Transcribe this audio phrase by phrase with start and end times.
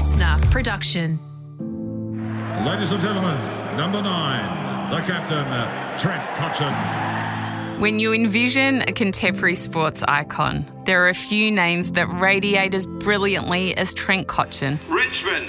[0.00, 1.18] listener production.
[2.64, 3.36] Ladies and gentlemen,
[3.76, 5.44] number nine, the captain,
[5.98, 6.72] Trent Cotchin.
[7.80, 12.86] When you envision a contemporary sports icon, there are a few names that radiate as
[12.86, 14.78] brilliantly as Trent Cotchin.
[14.88, 15.46] Richmond,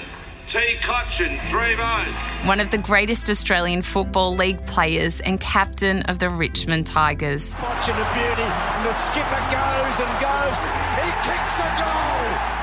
[0.48, 0.58] T.
[0.82, 2.46] Cotchin, three votes.
[2.46, 7.54] One of the greatest Australian Football League players and captain of the Richmond Tigers.
[7.54, 10.58] Cotchin a beauty, and the skipper goes and goes.
[11.00, 12.21] He kicks a goal.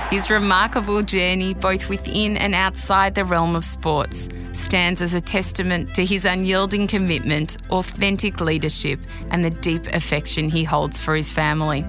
[0.09, 5.93] His remarkable journey, both within and outside the realm of sports, stands as a testament
[5.93, 11.85] to his unyielding commitment, authentic leadership, and the deep affection he holds for his family.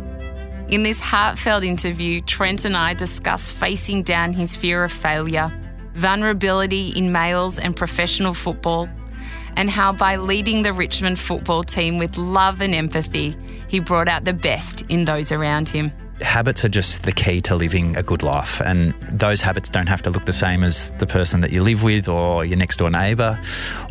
[0.69, 5.51] In this heartfelt interview, Trent and I discuss facing down his fear of failure,
[5.95, 8.87] vulnerability in males and professional football,
[9.57, 13.35] and how by leading the Richmond football team with love and empathy,
[13.67, 15.91] he brought out the best in those around him
[16.23, 18.61] habits are just the key to living a good life.
[18.61, 21.83] And those habits don't have to look the same as the person that you live
[21.83, 23.41] with or your next door neighbour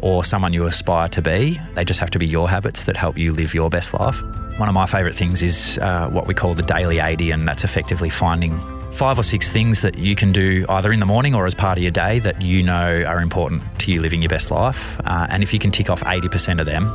[0.02, 1.60] or someone you aspire to be.
[1.76, 4.22] They just have to be your habits that help you live your best life.
[4.58, 7.64] One of my favourite things is uh, what we call the daily 80, and that's
[7.64, 8.60] effectively finding
[8.92, 11.78] five or six things that you can do either in the morning or as part
[11.78, 15.00] of your day that you know are important to you living your best life.
[15.06, 16.88] Uh, and if you can tick off 80% of them,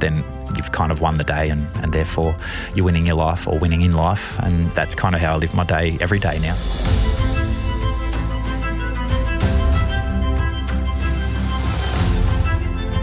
[0.00, 0.24] then
[0.56, 2.34] you've kind of won the day and, and therefore
[2.74, 4.38] you're winning your life or winning in life.
[4.40, 6.56] And that's kind of how I live my day every day now.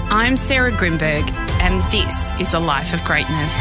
[0.09, 3.53] I'm Sarah Grynberg, and this is a life of greatness.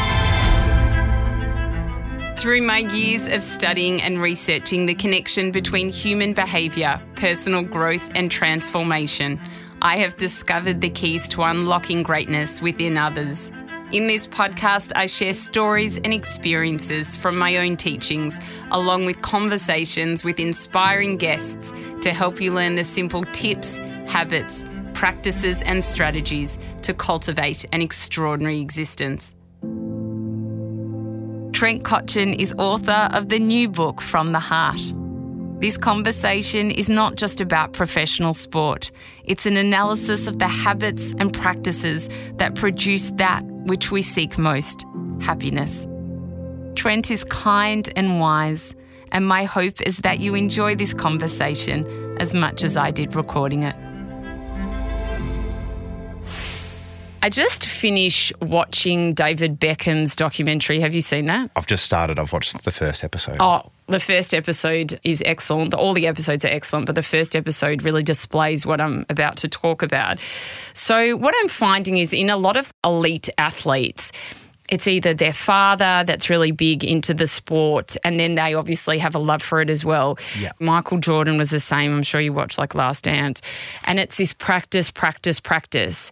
[2.40, 8.30] Through my years of studying and researching the connection between human behaviour, personal growth, and
[8.30, 9.40] transformation,
[9.82, 13.50] I have discovered the keys to unlocking greatness within others.
[13.92, 18.40] In this podcast, I share stories and experiences from my own teachings,
[18.72, 25.62] along with conversations with inspiring guests to help you learn the simple tips, habits, practices,
[25.62, 29.34] and strategies to cultivate an extraordinary existence.
[31.52, 34.92] Trent Cotchin is author of the new book, From the Heart.
[35.58, 38.90] This conversation is not just about professional sport,
[39.24, 44.84] it's an analysis of the habits and practices that produce that which we seek most
[45.22, 45.86] happiness.
[46.74, 48.74] Trent is kind and wise,
[49.12, 51.86] and my hope is that you enjoy this conversation
[52.20, 53.74] as much as I did recording it.
[57.22, 60.80] I just finished watching David Beckham's documentary.
[60.80, 61.50] Have you seen that?
[61.56, 62.18] I've just started.
[62.18, 63.38] I've watched the first episode.
[63.40, 65.74] Oh, the first episode is excellent.
[65.74, 69.48] All the episodes are excellent, but the first episode really displays what I'm about to
[69.48, 70.18] talk about.
[70.72, 74.12] So, what I'm finding is in a lot of elite athletes,
[74.68, 79.14] it's either their father that's really big into the sport, and then they obviously have
[79.14, 80.18] a love for it as well.
[80.38, 80.52] Yeah.
[80.58, 81.94] Michael Jordan was the same.
[81.94, 83.42] I'm sure you watched like Last Dance.
[83.84, 86.10] And it's this practice, practice, practice.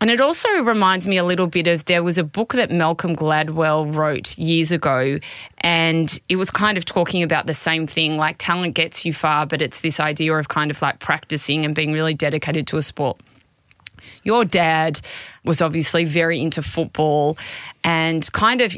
[0.00, 3.16] And it also reminds me a little bit of there was a book that Malcolm
[3.16, 5.18] Gladwell wrote years ago,
[5.58, 9.46] and it was kind of talking about the same thing like talent gets you far,
[9.46, 12.82] but it's this idea of kind of like practicing and being really dedicated to a
[12.82, 13.18] sport.
[14.22, 15.00] Your dad
[15.44, 17.38] was obviously very into football
[17.82, 18.76] and kind of,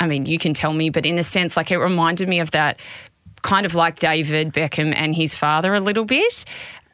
[0.00, 2.50] I mean, you can tell me, but in a sense, like it reminded me of
[2.50, 2.80] that
[3.42, 6.44] kind of like David Beckham and his father a little bit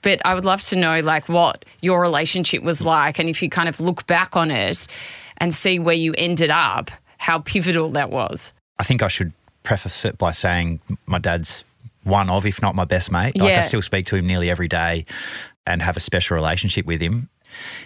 [0.03, 3.49] but I would love to know like what your relationship was like and if you
[3.49, 4.87] kind of look back on it
[5.39, 8.53] and see where you ended up, how pivotal that was.
[8.79, 11.65] I think I should preface it by saying my dad's
[12.05, 13.33] one of, if not my best mate.
[13.37, 13.45] Yeah.
[13.45, 15.07] Like I still speak to him nearly every day
[15.67, 17.29] and have a special relationship with him.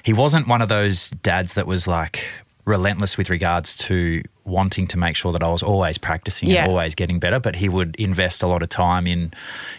[0.02, 2.24] He wasn't one of those dads that was like
[2.64, 6.62] relentless with regards to wanting to make sure that I was always practicing Yeah.
[6.62, 9.32] and always getting better, but he would invest a lot of time in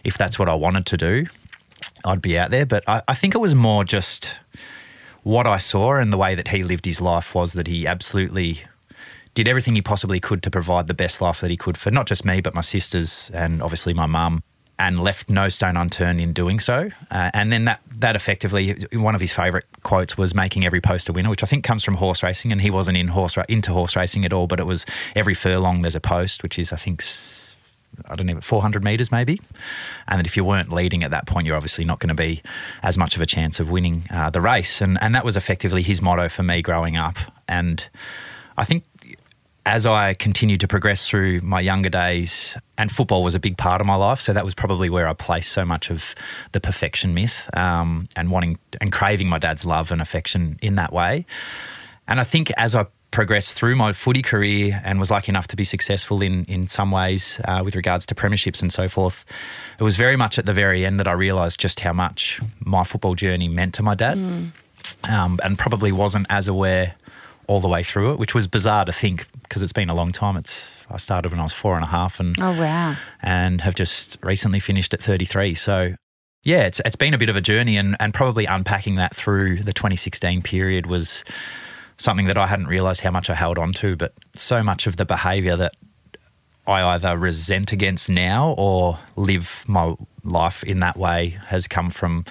[0.03, 1.25] if that's what I wanted to do.
[2.05, 2.65] I'd be out there.
[2.65, 4.37] But I, I think it was more just
[5.23, 8.63] what I saw and the way that he lived his life was that he absolutely
[9.33, 12.07] did everything he possibly could to provide the best life that he could for not
[12.07, 14.41] just me, but my sisters and obviously my mum.
[14.79, 16.91] And left no stone unturned in doing so.
[17.09, 21.09] Uh, and then that that effectively, one of his favourite quotes was making every post
[21.09, 22.51] a winner, which I think comes from horse racing.
[22.51, 24.85] And he wasn't in horse into horse racing at all, but it was
[25.15, 27.01] every furlong there's a post, which is I think
[28.09, 29.41] I don't know, 400 metres maybe.
[30.07, 32.41] And that if you weren't leading at that point, you're obviously not going to be
[32.83, 34.81] as much of a chance of winning uh, the race.
[34.81, 37.17] And, and that was effectively his motto for me growing up.
[37.47, 37.87] And
[38.57, 38.83] I think
[39.67, 43.81] as I continued to progress through my younger days, and football was a big part
[43.81, 46.15] of my life, so that was probably where I placed so much of
[46.53, 50.93] the perfection myth um, and wanting and craving my dad's love and affection in that
[50.93, 51.25] way.
[52.07, 52.85] And I think as I
[53.17, 56.91] progressed through my footy career and was lucky enough to be successful in in some
[56.91, 59.25] ways uh, with regards to premierships and so forth,
[59.79, 62.83] it was very much at the very end that I realised just how much my
[62.83, 64.17] football journey meant to my dad,
[65.03, 66.93] um, and probably wasn't as aware
[67.47, 70.11] all the way through it, which was bizarre to think because it's been a long
[70.11, 70.37] time.
[70.37, 72.95] It's I started when I was four and a half, and Oh, wow.
[73.23, 75.55] and have just recently finished at 33.
[75.55, 75.95] So,
[76.43, 79.63] yeah, it's it's been a bit of a journey, and and probably unpacking that through
[79.63, 81.23] the 2016 period was
[81.97, 83.95] something that I hadn't realised how much I held on to.
[83.95, 85.75] But so much of the behaviour that
[86.65, 92.25] I either resent against now or live my life in that way has come from.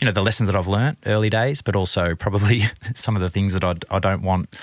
[0.00, 2.64] You know the lessons that I've learnt early days, but also probably
[2.94, 4.54] some of the things that I, I don't want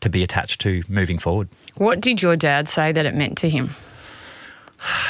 [0.00, 1.48] to be attached to moving forward.
[1.76, 3.74] What did your dad say that it meant to him?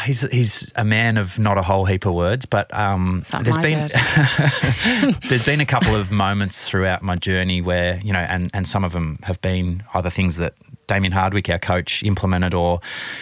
[0.05, 3.89] He's he's a man of not a whole heap of words, but um, there's been
[5.29, 8.85] there's been a couple of moments throughout my journey where you know, and and some
[8.85, 10.55] of them have been either things that
[10.87, 12.81] Damien Hardwick, our coach, implemented, or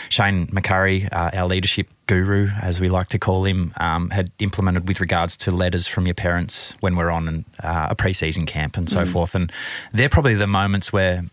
[0.08, 4.88] Shane McCurry, uh, our leadership guru, as we like to call him, um, had implemented
[4.88, 8.76] with regards to letters from your parents when we're on an, uh, a pre-season camp
[8.76, 9.34] and so forth.
[9.34, 9.52] And
[9.92, 11.24] they're probably the moments where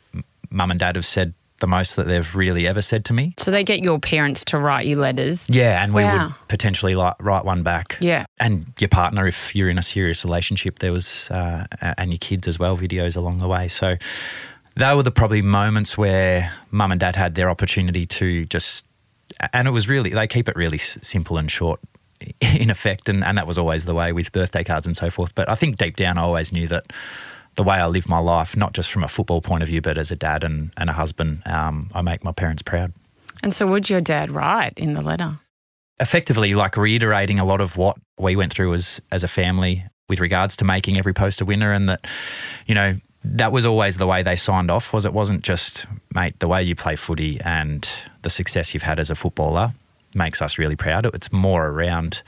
[0.50, 3.34] mum and dad have said the most that they've really ever said to me.
[3.38, 5.48] So they get your parents to write you letters.
[5.50, 6.28] Yeah, and we Wow.
[6.28, 7.98] would potentially li- write one back.
[8.02, 8.26] Yeah.
[8.40, 10.80] and your partner if you're in a serious relationship.
[10.80, 12.78] There was uh, and your kids as well.
[12.78, 13.68] Videos along the way.
[13.68, 13.96] So
[14.76, 18.84] they were the probably moments where mum and dad had their opportunity to just,
[19.54, 21.80] and it was really they keep it really s- simple and short.
[22.42, 25.34] In effect, and, and that was always the way with birthday cards and so forth.
[25.36, 26.92] But I think deep down, I always knew that
[27.56, 29.98] the way I live my life, not just from a football point of view, but
[29.98, 32.94] as a dad and, and a husband, um, I make my parents proud.
[33.44, 35.40] And so, would your dad write in the letter?
[36.00, 40.20] effectively like reiterating a lot of what we went through as as a family with
[40.20, 42.08] regards to making every post a winner and that
[42.66, 45.86] you know that was always the way they signed off was it wasn't just
[46.16, 47.90] mate the way you play footy and
[48.22, 49.74] the success you've had as a footballer
[50.14, 52.24] makes us really proud it's more around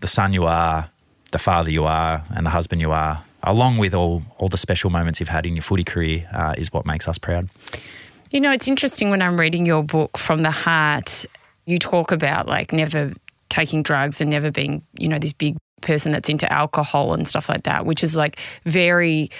[0.00, 0.90] the son you are
[1.32, 4.90] the father you are and the husband you are along with all all the special
[4.90, 7.48] moments you've had in your footy career uh, is what makes us proud
[8.30, 11.24] You know, it's interesting when I'm reading your book, From the Heart,
[11.64, 13.12] you talk about like never
[13.48, 17.48] taking drugs and never being, you know, this big person that's into alcohol and stuff
[17.48, 19.30] like that, which is like very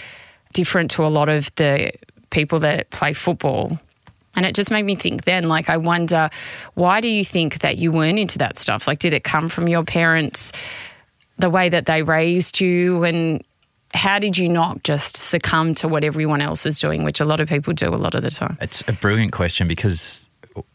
[0.52, 1.92] different to a lot of the
[2.30, 3.78] people that play football.
[4.36, 6.28] And it just made me think then, like, I wonder,
[6.74, 8.86] why do you think that you weren't into that stuff?
[8.86, 10.52] Like, did it come from your parents,
[11.38, 13.02] the way that they raised you?
[13.02, 13.42] And
[13.96, 17.40] how did you not just succumb to what everyone else is doing, which a lot
[17.40, 18.56] of people do a lot of the time?
[18.60, 20.28] It's a brilliant question because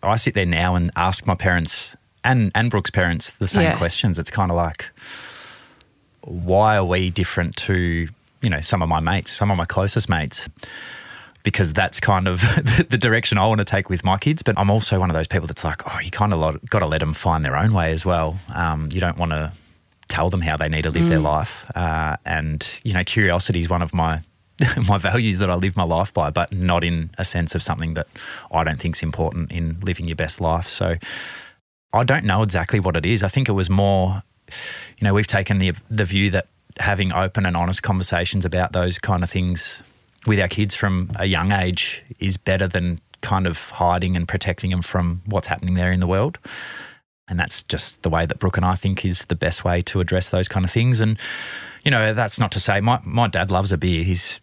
[0.03, 3.77] I sit there now and ask my parents and and Brooke's parents the same Yeah.
[3.77, 4.19] questions.
[4.19, 4.85] It's kind of like,
[6.21, 8.07] why are we different to
[8.41, 10.47] you know some of my mates, some of my closest mates?
[11.43, 12.41] Because that's kind of
[12.89, 14.43] the direction I want to take with my kids.
[14.43, 16.85] But I'm also one of those people that's like, oh, you kind of got to
[16.85, 18.37] let them find their own way as well.
[18.53, 19.51] Um, you don't want to
[20.11, 21.65] tell them how they need to live their life.
[21.75, 24.21] Uh, and you know, curiosity is one of my
[24.87, 27.93] my values that I live my life by, but not in a sense of something
[27.95, 28.07] that
[28.51, 30.67] I don't think is important in living your best life.
[30.67, 30.97] So
[31.93, 33.23] I don't know exactly what it is.
[33.23, 34.21] I think it was more,
[34.97, 36.47] you know, we've taken the the view that
[36.79, 39.81] having open and honest conversations about those kind of things
[40.27, 44.71] with our kids from a young age is better than kind of hiding and protecting
[44.71, 46.37] them from what's happening there in the world.
[47.27, 50.01] And that's just the way that Brooke and I think is the best way to
[50.01, 50.99] address those kind of things.
[50.99, 51.17] And,
[51.85, 54.03] you know, that's not to say my, my dad loves a beer.
[54.03, 54.41] He's,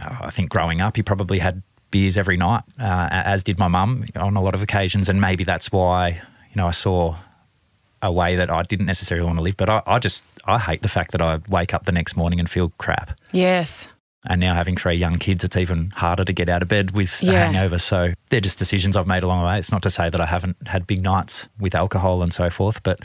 [0.00, 3.68] uh, I think growing up, he probably had beers every night, uh, as did my
[3.68, 5.08] mum on a lot of occasions.
[5.08, 7.16] And maybe that's why, you know, I saw
[8.00, 9.56] a way that I didn't necessarily want to live.
[9.56, 12.38] But I, I just, I hate the fact that I wake up the next morning
[12.38, 13.18] and feel crap.
[13.32, 13.88] Yes.
[14.28, 17.22] And now having three young kids, it's even harder to get out of bed with
[17.22, 17.78] a hangover.
[17.78, 19.58] So they're just decisions I've made along the way.
[19.58, 22.82] It's not to say that I haven't had big nights with alcohol and so forth,
[22.82, 23.00] but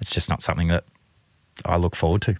[0.00, 0.84] it's just not something that
[1.66, 2.36] I look forward to.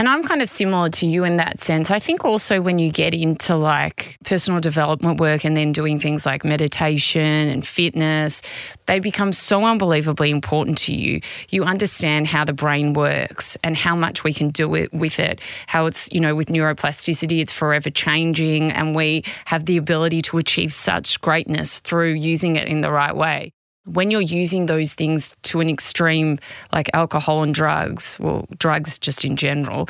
[0.00, 1.90] And I'm kind of similar to you in that sense.
[1.90, 6.24] I think also when you get into like personal development work and then doing things
[6.24, 8.40] like meditation and fitness,
[8.86, 11.20] they become so unbelievably important to you.
[11.50, 15.42] You understand how the brain works and how much we can do it with it.
[15.66, 20.38] How it's, you know, with neuroplasticity, it's forever changing and we have the ability to
[20.38, 23.52] achieve such greatness through using it in the right way
[23.84, 26.38] when you're using those things to an extreme,
[26.72, 29.88] like alcohol and drugs, well, drugs just in general,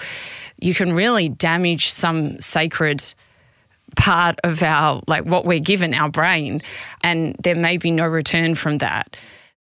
[0.61, 3.03] you can really damage some sacred
[3.97, 6.63] part of our, like what we're given, our brain.
[7.03, 9.17] And there may be no return from that.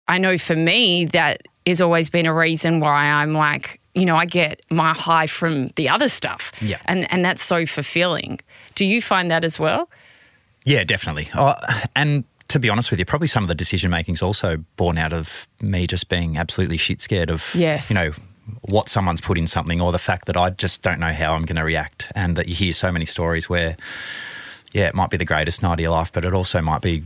[0.07, 4.15] I know for me, that has always been a reason why I'm like, you know,
[4.15, 6.51] I get my high from the other stuff.
[6.61, 6.77] Yeah.
[6.85, 8.39] And, and that's so fulfilling.
[8.75, 9.89] Do you find that as well?
[10.65, 11.29] Yeah, definitely.
[11.35, 11.55] Oh,
[11.95, 15.13] and to be honest with you, probably some of the decision making's also born out
[15.13, 17.89] of me just being absolutely shit scared of, Yes.
[17.89, 18.11] you know,
[18.61, 21.43] what someone's put in something or the fact that I just don't know how I'm
[21.45, 22.11] going to react.
[22.15, 23.75] And that you hear so many stories where,
[24.73, 27.03] yeah, it might be the greatest night of your life, but it also might be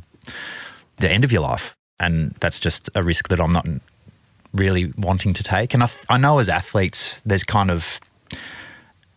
[0.98, 1.76] the end of your life.
[2.00, 3.68] And that's just a risk that I'm not
[4.54, 5.74] really wanting to take.
[5.74, 8.00] And I, th- I know as athletes, there's kind of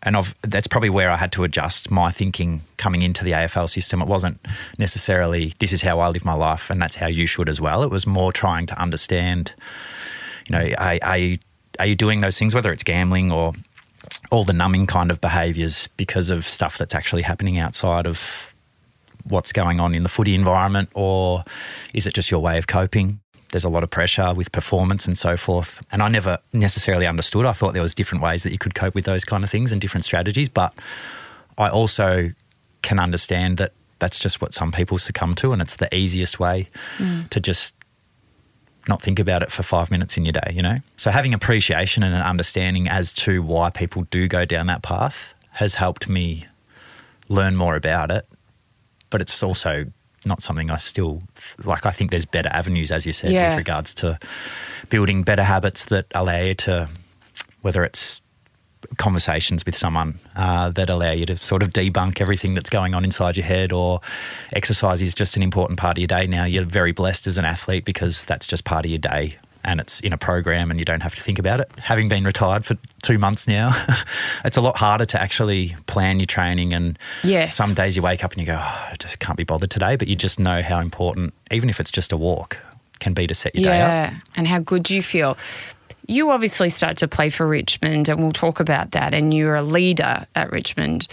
[0.02, 3.68] and I've, that's probably where I had to adjust my thinking coming into the AFL
[3.68, 4.00] system.
[4.00, 4.38] It wasn't
[4.78, 7.82] necessarily this is how I live my life and that's how you should as well.
[7.82, 9.52] It was more trying to understand,
[10.46, 11.38] you know, are, are, you,
[11.80, 13.54] are you doing those things, whether it's gambling or
[14.30, 18.52] all the numbing kind of behaviours because of stuff that's actually happening outside of
[19.24, 21.42] what's going on in the footy environment, or
[21.92, 23.20] is it just your way of coping?
[23.50, 25.82] There's a lot of pressure with performance and so forth.
[25.90, 27.46] And I never necessarily understood.
[27.46, 29.72] I thought there was different ways that you could cope with those kind of things
[29.72, 30.48] and different strategies.
[30.48, 30.74] But
[31.56, 32.30] I also
[32.82, 36.68] can understand that that's just what some people succumb to, and it's the easiest way
[36.98, 37.28] mm.
[37.30, 37.74] to just
[38.86, 40.76] not think about it for five minutes in your day, you know?
[40.96, 45.34] So having appreciation and an understanding as to why people do go down that path
[45.52, 46.46] has helped me
[47.28, 48.26] learn more about it.
[49.10, 49.86] But it's also
[50.28, 51.22] not something I still
[51.64, 51.84] like.
[51.86, 53.48] I think there's better avenues, as you said, Yeah.
[53.50, 54.18] with regards to
[54.90, 56.88] building better habits that allow you to,
[57.62, 58.20] whether it's
[58.96, 63.04] conversations with someone uh, that allow you to sort of debunk everything that's going on
[63.04, 64.00] inside your head, or
[64.52, 66.44] exercise is just an important part of your day now.
[66.44, 70.00] You're very blessed as an athlete because that's just part of your day and it's
[70.00, 71.70] in a program and you don't have to think about it.
[71.78, 73.72] Having been retired for two months now,
[74.44, 76.72] it's a lot harder to actually plan your training.
[76.72, 77.54] And Yes.
[77.56, 79.96] some days you wake up and you go, oh, I just can't be bothered today,
[79.96, 82.58] but you just know how important, even if it's just a walk,
[83.00, 83.88] can be to set your day up.
[83.88, 85.36] Yeah, and how good you feel.
[86.06, 89.12] You obviously start to play for Richmond, and we'll talk about that.
[89.12, 91.06] And you're a leader at Richmond.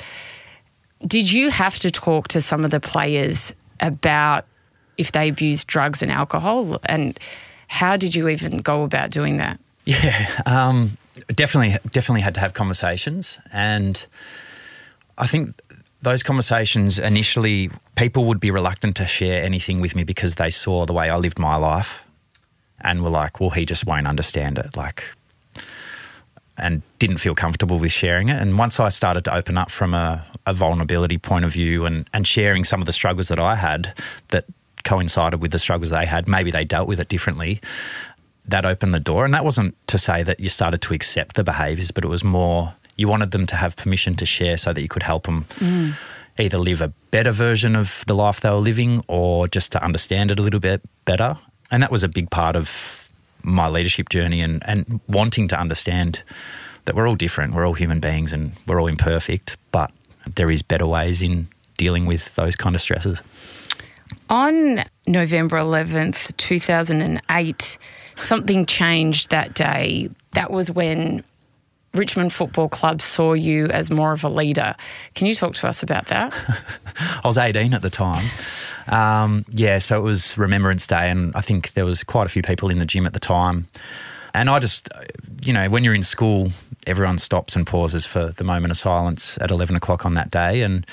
[1.05, 4.45] Did you have to talk to some of the players about
[4.97, 6.79] if they abused drugs and alcohol?
[6.85, 7.19] And
[7.67, 9.59] how did you even go about doing that?
[9.87, 14.03] Yeah, um, definitely, definitely had to have conversations, and
[15.15, 15.61] I think
[16.01, 20.87] those conversations initially, people would be reluctant to share anything with me because they saw
[20.87, 22.03] the way I lived my life,
[22.81, 25.03] and were like, "Well, he just won't understand it," like,
[26.57, 28.41] and didn't feel comfortable with sharing it.
[28.41, 32.09] And once I started to open up from a, a vulnerability point of view and
[32.11, 33.93] and sharing some of the struggles that I had
[34.29, 34.45] that
[34.85, 37.59] coincided with the struggles they had, maybe they dealt with it differently
[38.47, 39.25] that opened the door.
[39.25, 42.23] And that wasn't to say that you started to accept the behaviours, but it was
[42.23, 45.45] more you wanted them to have permission to share so that you could help them
[45.55, 45.93] mm.
[46.37, 50.31] either live a better version of the life they were living or just to understand
[50.31, 51.37] it a little bit better.
[51.71, 53.09] And that was a big part of
[53.43, 56.23] my leadership journey and, and wanting to understand
[56.85, 59.91] that we're all different, we're all human beings and we're all imperfect, but
[60.35, 63.21] there is better ways in dealing with those kind of stresses.
[64.29, 67.77] On November 11th, 2008,
[68.15, 70.09] something changed that day.
[70.33, 71.23] That was when
[71.93, 74.75] Richmond Football Club saw you as more of a leader.
[75.13, 76.33] Can you talk to us about that?
[77.23, 78.25] I was 18 at the time.
[78.87, 82.41] Um, yeah, so it was Remembrance Day, and I think there was quite a few
[82.41, 83.67] people in the gym at the time.
[84.33, 84.89] And I just,
[85.43, 86.51] you know, when you're in school,
[86.85, 90.61] everyone stops and pauses for the moment of silence at 11 o'clock on that day.
[90.61, 90.85] And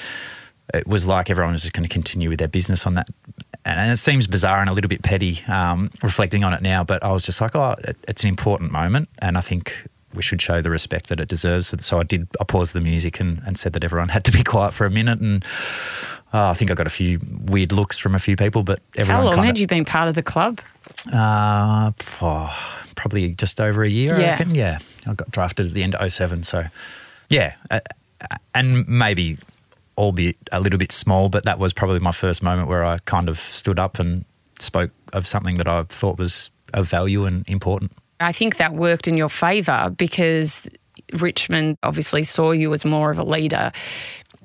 [0.74, 3.08] it was like everyone was just going to continue with their business on that.
[3.64, 7.02] And it seems bizarre and a little bit petty um, reflecting on it now, but
[7.04, 7.76] I was just like, oh,
[8.08, 9.08] it's an important moment.
[9.20, 9.76] And I think
[10.14, 11.72] we should show the respect that it deserves.
[11.86, 14.42] So I did, I paused the music and, and said that everyone had to be
[14.44, 15.20] quiet for a minute.
[15.20, 15.44] And
[16.34, 19.20] oh, I think I got a few weird looks from a few people, but everyone
[19.20, 20.60] How long kinda, had you been part of the club?
[21.12, 24.30] uh, oh, probably just over a year, I Yeah.
[24.30, 24.54] reckon.
[24.54, 24.78] Yeah.
[25.06, 26.42] I got drafted at the end of 07.
[26.42, 26.64] So,
[27.28, 27.54] yeah.
[27.70, 27.80] Uh,
[28.54, 29.38] and maybe
[29.98, 33.28] albeit a little bit small, but that was probably my first moment where I kind
[33.28, 34.24] of stood up and
[34.58, 37.92] spoke of something that I thought was of value and important.
[38.20, 40.66] I think that worked in your favour because
[41.14, 43.72] Richmond obviously saw you as more of a leader.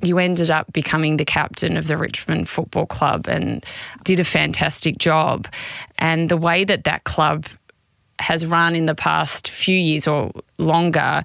[0.01, 3.65] You ended up becoming the captain of the Richmond Football Club and
[4.03, 5.47] did a fantastic job.
[5.97, 7.45] And the way that that club
[8.19, 11.23] has run in the past few years or longer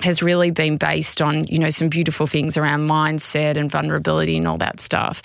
[0.00, 4.48] has really been based on, you know, some beautiful things around mindset and vulnerability and
[4.48, 5.22] all that stuff.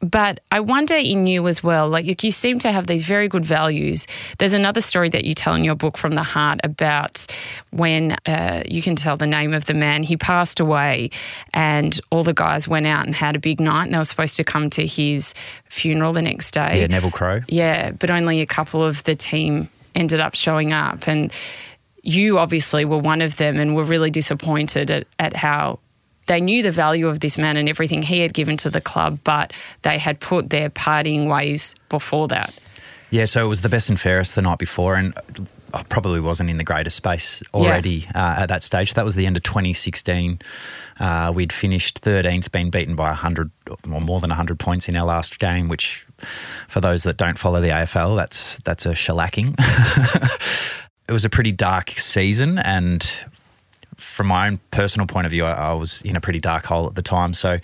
[0.00, 3.44] But I wonder in you as well, like you seem to have these very good
[3.44, 4.06] values.
[4.38, 7.26] There's another story that you tell in your book from the heart about
[7.70, 10.04] when uh, you can tell the name of the man.
[10.04, 11.10] He passed away,
[11.52, 14.36] and all the guys went out and had a big night, and they were supposed
[14.36, 15.34] to come to his
[15.68, 16.80] funeral the next day.
[16.80, 17.40] Yeah, Neville Crowe.
[17.48, 21.08] Yeah, but only a couple of the team ended up showing up.
[21.08, 21.32] And
[22.08, 25.78] you obviously were one of them and were really disappointed at, at how
[26.26, 29.18] they knew the value of this man and everything he had given to the club,
[29.24, 32.54] but they had put their partying ways before that.
[33.10, 35.18] Yeah, so it was the best and fairest the night before, and
[35.72, 38.92] I probably wasn't in the greatest space already uh, at that stage.
[38.94, 40.38] That was the end of 2016.
[41.00, 43.50] Uh, we'd finished 13th, been beaten by 100
[43.90, 46.06] or more than 100 points in our last game, which,
[46.68, 49.54] for those that don't follow the AFL, that's that's a shellacking.
[51.08, 53.10] it was a pretty dark season, and
[53.96, 56.86] from my own personal point of view, I, I was in a pretty dark hole
[56.86, 57.34] at the time.
[57.34, 57.58] So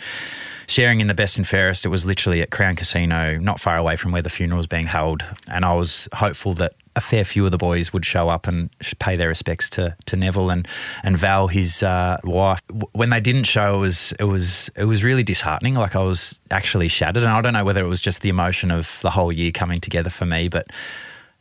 [0.67, 1.85] sharing in the best and fairest.
[1.85, 4.87] It was literally at Crown Casino, not far away from where the funeral was being
[4.87, 5.23] held.
[5.49, 8.71] And I was hopeful that a fair few of the boys would show up and
[9.01, 10.69] pay their respects to, to Neville and
[11.03, 12.61] and Val, his uh, wife.
[12.93, 15.75] When they didn't show, it was it was it was really disheartening.
[15.75, 18.71] Like I was actually shattered, and I don't know whether it was just the emotion
[18.71, 20.69] of the whole year coming together for me, but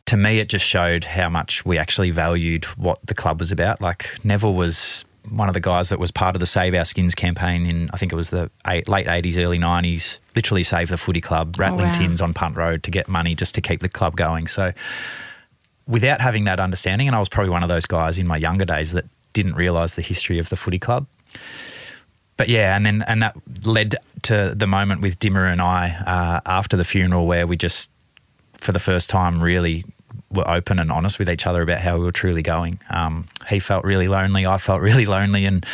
[0.06, 3.80] to me, it just showed how much we actually valued what the club was about.
[3.80, 7.14] Like Neville was one of the guys that was part of the Save Our Skins
[7.14, 10.98] campaign in, I think it was the eight, late 80s, early 90s, literally saved the
[10.98, 11.92] footy club, rattling oh, wow.
[11.92, 14.46] tins on Punt Road to get money just to keep the club going.
[14.46, 14.72] So
[15.86, 18.64] without having that understanding, and I was probably one of those guys in my younger
[18.64, 21.06] days that didn't realise the history of the footy club.
[22.36, 26.40] But yeah, and then and that led to the moment with Dimma and I uh,
[26.46, 27.90] after the funeral where we just,
[28.56, 29.84] for the first time, really
[30.30, 32.78] were open and honest with each other about how we were truly going.
[32.90, 34.46] Um, he felt really lonely.
[34.46, 35.64] I felt really lonely, and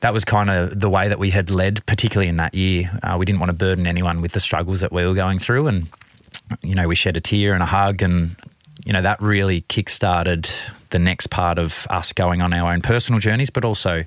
[0.00, 2.90] that was kind of the way that we had led, particularly in that year.
[3.02, 5.66] Uh, we didn't want to burden anyone with the struggles that we were going through,
[5.66, 5.88] and
[6.62, 8.36] you know, we shed a tear and a hug, and
[8.84, 10.48] you know, that really kick-started
[10.90, 14.04] the next part of us going on our own personal journeys, but also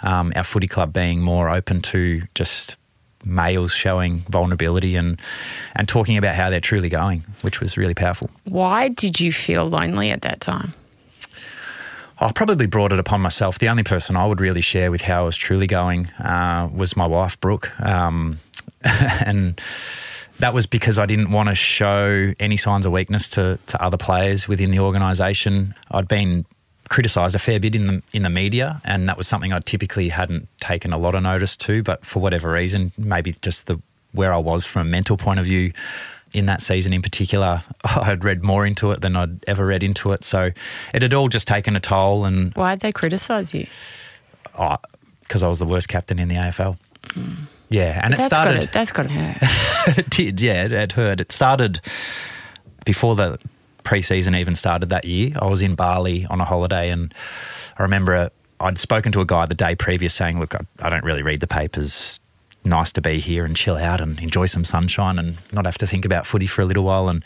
[0.00, 2.76] um, our footy club being more open to just
[3.26, 5.20] males showing vulnerability and
[5.74, 8.30] and talking about how they're truly going, which was really powerful.
[8.44, 10.74] Why did you feel lonely at that time?
[12.18, 13.58] I probably brought it upon myself.
[13.58, 16.96] The only person I would really share with how I was truly going uh, was
[16.96, 18.40] my wife, Brooke, um,
[18.82, 19.60] and
[20.38, 23.98] that was because I didn't want to show any signs of weakness to to other
[23.98, 25.74] players within the organisation.
[25.90, 26.46] I'd been
[26.88, 30.08] criticised a fair bit in the in the media, and that was something I typically
[30.08, 31.82] hadn't taken a lot of notice to.
[31.82, 33.80] But for whatever reason, maybe just the
[34.12, 35.72] where I was from a mental point of view
[36.34, 39.82] in that season in particular, I had read more into it than I'd ever read
[39.82, 40.24] into it.
[40.24, 40.50] So
[40.94, 42.24] it had all just taken a toll.
[42.24, 43.66] And why'd they criticise you?
[44.44, 46.78] Because oh, I was the worst captain in the AFL.
[47.08, 47.36] Mm.
[47.68, 48.54] Yeah, and but it started.
[48.54, 49.98] Gotta, that's got to hurt.
[49.98, 50.40] it did.
[50.40, 51.20] Yeah, it, it hurt.
[51.20, 51.80] It started
[52.84, 53.38] before the
[53.86, 55.32] pre-season even started that year.
[55.40, 57.14] I was in Bali on a holiday, and
[57.78, 61.04] I remember I'd spoken to a guy the day previous saying, "Look, I, I don't
[61.04, 62.18] really read the papers.
[62.64, 65.86] Nice to be here and chill out and enjoy some sunshine and not have to
[65.86, 67.24] think about footy for a little while." And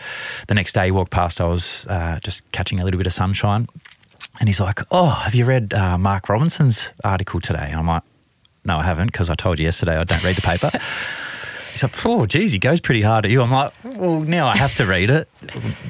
[0.49, 3.15] the next day, he walked past, I was uh, just catching a little bit of
[3.15, 3.67] sunshine,
[4.39, 8.03] and he's like, "Oh, have you read uh, Mark Robinson's article today?" I'm like,
[8.67, 10.71] "No, I haven't, because I told you yesterday I don't read the paper."
[11.73, 13.43] He's like, oh, geez, he goes pretty hard at you.
[13.43, 15.29] I'm like, well, now I have to read it.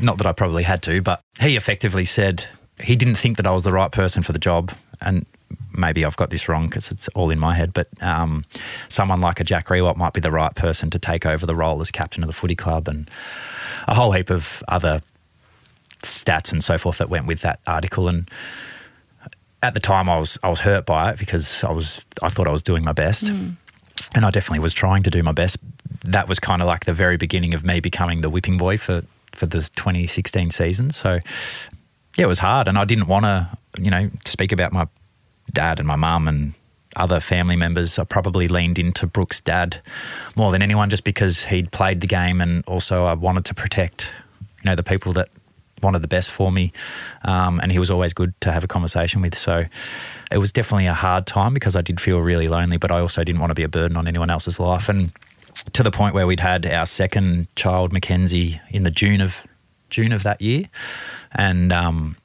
[0.00, 2.44] Not that I probably had to, but he effectively said
[2.82, 4.72] he didn't think that I was the right person for the job.
[5.00, 5.26] And
[5.72, 8.44] maybe I've got this wrong because it's all in my head, but um,
[8.88, 11.80] someone like a Jack Riewoldt might be the right person to take over the role
[11.80, 13.10] as captain of the footy club and
[13.88, 15.02] a whole heap of other
[16.02, 18.08] stats and so forth that went with that article.
[18.08, 18.30] And
[19.62, 22.46] at the time, I was I was hurt by it because I was I thought
[22.46, 23.26] I was doing my best.
[23.26, 23.56] Mm
[24.14, 25.58] and I definitely was trying to do my best.
[26.04, 29.02] That was kind of like the very beginning of me becoming the whipping boy for
[29.32, 30.90] for the 2016 season.
[30.90, 31.20] So
[32.16, 34.86] yeah, it was hard, and I didn't want to, you know, speak about my
[35.52, 36.54] dad and my mum and
[36.96, 37.98] other family members.
[37.98, 39.80] I probably leaned into Brooke's dad
[40.34, 44.12] more than anyone, just because he'd played the game, and also I wanted to protect,
[44.40, 45.28] you know, the people that
[45.82, 46.72] wanted the best for me,
[47.22, 49.36] um, and he was always good to have a conversation with.
[49.36, 49.64] So
[50.30, 53.24] it was definitely a hard time because I did feel really lonely, but I also
[53.24, 54.88] didn't want to be a burden on anyone else's life.
[54.88, 55.12] And
[55.72, 59.42] to the point where we'd had our second child, Mackenzie, in the June of
[59.90, 60.68] June of that year,
[61.32, 62.16] and um,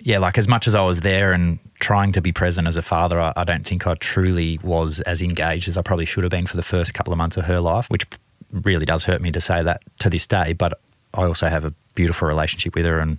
[0.00, 2.82] yeah, like as much as I was there and trying to be present as a
[2.82, 6.30] father, I, I don't think I truly was as engaged as I probably should have
[6.30, 8.06] been for the first couple of months of her life, which
[8.50, 10.52] really does hurt me to say that to this day.
[10.52, 10.80] But
[11.14, 13.18] I also have a beautiful relationship with her and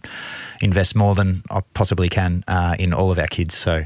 [0.62, 3.56] invest more than I possibly can uh, in all of our kids.
[3.56, 3.86] So,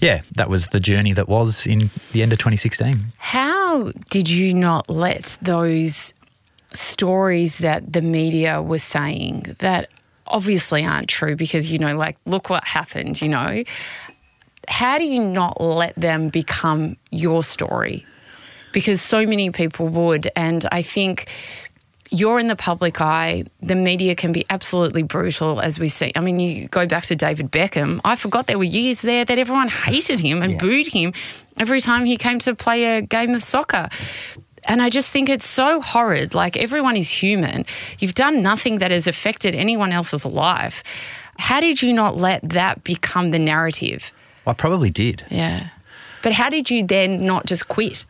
[0.00, 3.12] yeah, that was the journey that was in the end of 2016.
[3.16, 6.14] How did you not let those
[6.72, 9.88] stories that the media was saying that
[10.26, 13.62] obviously aren't true because, you know, like, look what happened, you know?
[14.66, 18.04] How do you not let them become your story?
[18.72, 20.28] Because so many people would.
[20.34, 21.28] And I think
[22.10, 23.44] you're in the public eye.
[23.62, 26.12] The media can be absolutely brutal, as we see.
[26.14, 28.00] I mean, you go back to David Beckham.
[28.04, 30.58] I forgot there were years there that everyone hated him and Yeah.
[30.58, 31.12] booed him
[31.58, 33.88] every time he came to play a game of soccer.
[34.66, 36.34] And I just think it's so horrid.
[36.34, 37.66] Like, everyone is human.
[37.98, 40.82] You've done nothing that has affected anyone else's life.
[41.38, 44.12] How did you not let that become the narrative?
[44.46, 45.24] I probably did.
[45.30, 45.68] Yeah.
[46.22, 48.06] But how did you then not just quit?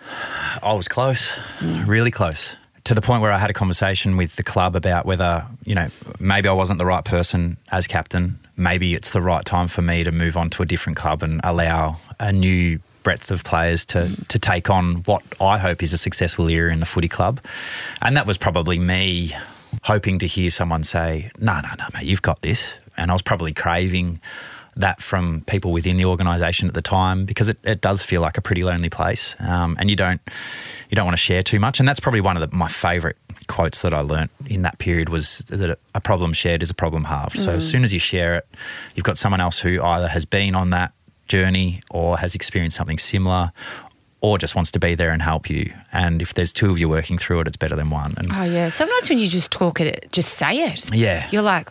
[0.62, 4.42] I was close, really close, to the point where I had a conversation with the
[4.42, 8.38] club about whether, you know, maybe I wasn't the right person as captain.
[8.56, 11.40] Maybe it's the right time for me to move on to a different club and
[11.42, 15.98] allow a new breadth of players to, to take on what I hope is a
[15.98, 17.40] successful era in the footy club.
[18.02, 19.34] And that was probably me
[19.82, 22.76] hoping to hear someone say, no, no, no, mate, you've got this.
[22.96, 24.20] And I was probably craving
[24.76, 28.36] that from people within the organisation at the time because it, it does feel like
[28.38, 30.20] a pretty lonely place, um, and you don't
[30.90, 31.78] you don't want to share too much.
[31.80, 35.08] And that's probably one of the, my favourite quotes that I learnt in that period
[35.08, 37.38] was that a problem shared is a problem halved.
[37.38, 38.46] So as soon as you share it,
[38.94, 40.92] you've got someone else who either has been on that
[41.28, 43.52] journey or has experienced something similar.
[44.20, 45.70] Or just wants to be there and help you.
[45.92, 48.14] And if there's two of you working through it, it's better than one.
[48.16, 48.70] And Oh, yeah.
[48.70, 50.94] Sometimes when you just talk it, just say it.
[50.94, 51.28] Yeah.
[51.30, 51.70] You're like,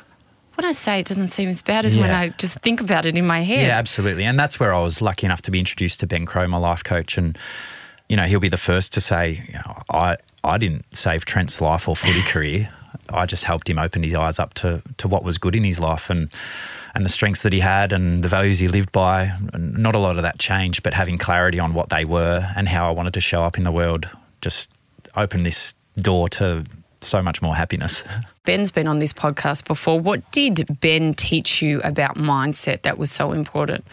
[0.63, 3.17] when I say it doesn't seem as bad as when I just think about it
[3.17, 3.67] in my head.
[3.67, 4.23] Yeah, absolutely.
[4.23, 6.85] And that's where I was lucky enough to be introduced to Ben Crowe, my life
[6.85, 7.17] coach.
[7.17, 7.37] And,
[8.07, 11.59] you know, he'll be the first to say, you know, I, I didn't save Trent's
[11.59, 12.69] life or footy career.
[13.09, 15.81] I just helped him open his eyes up to, to what was good in his
[15.81, 16.29] life and,
[16.95, 19.37] and the strengths that he had and the values he lived by.
[19.57, 22.87] Not a lot of that changed, but having clarity on what they were and how
[22.87, 24.07] I wanted to show up in the world
[24.39, 24.71] just
[25.17, 26.63] opened this door to
[27.01, 28.05] so much more happiness.
[28.45, 29.99] Ben's been on this podcast before.
[29.99, 33.85] What did Ben teach you about mindset that was so important?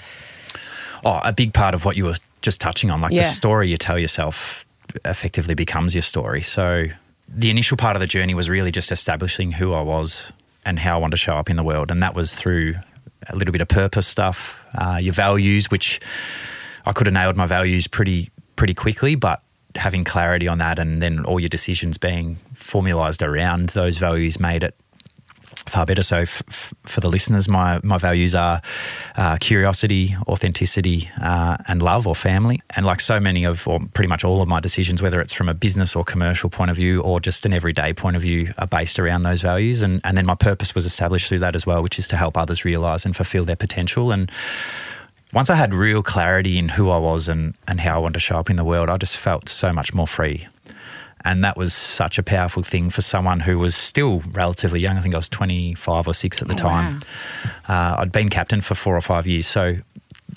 [1.04, 3.22] Oh, a big part of what you were just touching on, like Yeah.
[3.22, 4.64] the story you tell yourself
[5.04, 6.42] effectively becomes your story.
[6.42, 6.86] So
[7.28, 10.32] the initial part of the journey was really just establishing who I was
[10.64, 11.92] and how I wanted to show up in the world.
[11.92, 12.74] And that was through
[13.28, 16.00] a little bit of purpose stuff, uh, your values, which
[16.84, 19.42] I could have nailed my values pretty pretty quickly, but
[19.76, 24.62] having clarity on that and then all your decisions being formalized around those values made
[24.62, 24.74] it
[25.68, 26.02] far better.
[26.02, 28.60] So, f- f- for the listeners, my my values are
[29.16, 32.60] uh, curiosity, authenticity, uh, and love or family.
[32.76, 35.48] And like so many of, or pretty much all of my decisions, whether it's from
[35.48, 38.66] a business or commercial point of view, or just an everyday point of view, are
[38.66, 39.82] based around those values.
[39.82, 42.36] And and then my purpose was established through that as well, which is to help
[42.36, 44.12] others realize and fulfill their potential.
[44.12, 44.30] And
[45.32, 48.20] once I had real clarity in who I was and and how I wanted to
[48.20, 50.46] show up in the world, I just felt so much more free.
[51.22, 54.96] And that was such a powerful thing for someone who was still relatively young.
[54.96, 57.00] I think I was 25 or 6 at the Oh, time.
[57.68, 59.76] Uh, I'd been captain for four or five years, so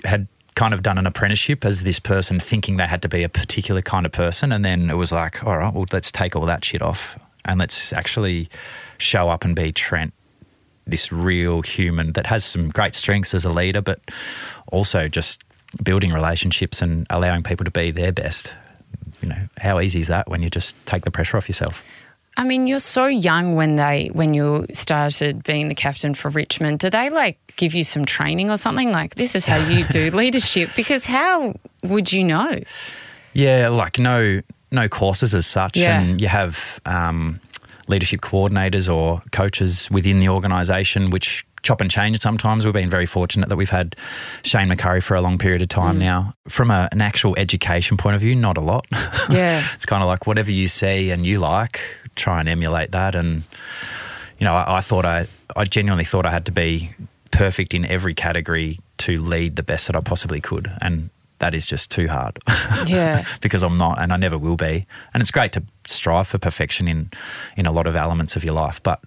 [0.03, 3.29] had kind of done an apprenticeship as this person, thinking they had to be a
[3.29, 4.51] particular kind of person.
[4.51, 7.59] And then it was like, all right, well, let's take all that shit off and
[7.59, 8.49] let's actually
[8.97, 10.13] show up and be Trent,
[10.87, 13.99] this real human that has some great strengths as a leader, but
[14.71, 15.43] also just
[15.83, 18.53] building relationships and allowing people to be their best.
[19.21, 21.83] You know, how easy is that when you just take the pressure off yourself?
[22.35, 26.79] I mean, you're so young when they when you started being the captain for Richmond.
[26.79, 28.91] Do they like give you some training or something?
[28.91, 30.71] Like this is how you do leadership?
[30.75, 32.59] Because how would you know?
[33.33, 34.41] Yeah, like no
[34.71, 36.01] no courses as such, Yeah.
[36.01, 37.39] and you have um,
[37.87, 42.65] leadership coordinators or coaches within the organisation, which chop and change sometimes.
[42.65, 43.95] We've been very fortunate that we've had
[44.43, 45.99] Shane McCurry for a long period of time mm.
[45.99, 46.35] now.
[46.49, 48.85] From a, an actual education point of view, not a lot.
[49.29, 49.65] Yeah.
[49.73, 51.79] it's kind of like whatever you see and you like,
[52.15, 53.15] try and emulate that.
[53.15, 53.43] And
[54.37, 56.91] you know, I, I thought I, I genuinely thought I had to be
[57.31, 61.09] perfect in every category to lead the best that I possibly could, and
[61.43, 62.39] that is just too hard.
[62.87, 63.25] Yeah.
[63.41, 64.85] because I'm not, and I never will be.
[65.13, 67.11] And it's great to strive for perfection in
[67.57, 68.99] in a lot of elements of your life, but.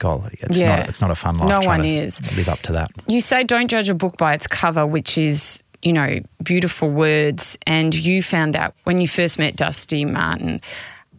[0.00, 0.76] God, it's Yeah.
[0.76, 1.48] not it's not a fun life.
[1.48, 2.20] No trying one to is.
[2.36, 2.90] live up to that.
[3.08, 7.58] You say don't judge a book by its cover, which is, you know, beautiful words.
[7.66, 10.60] And you found that when you first met Dusty Martin.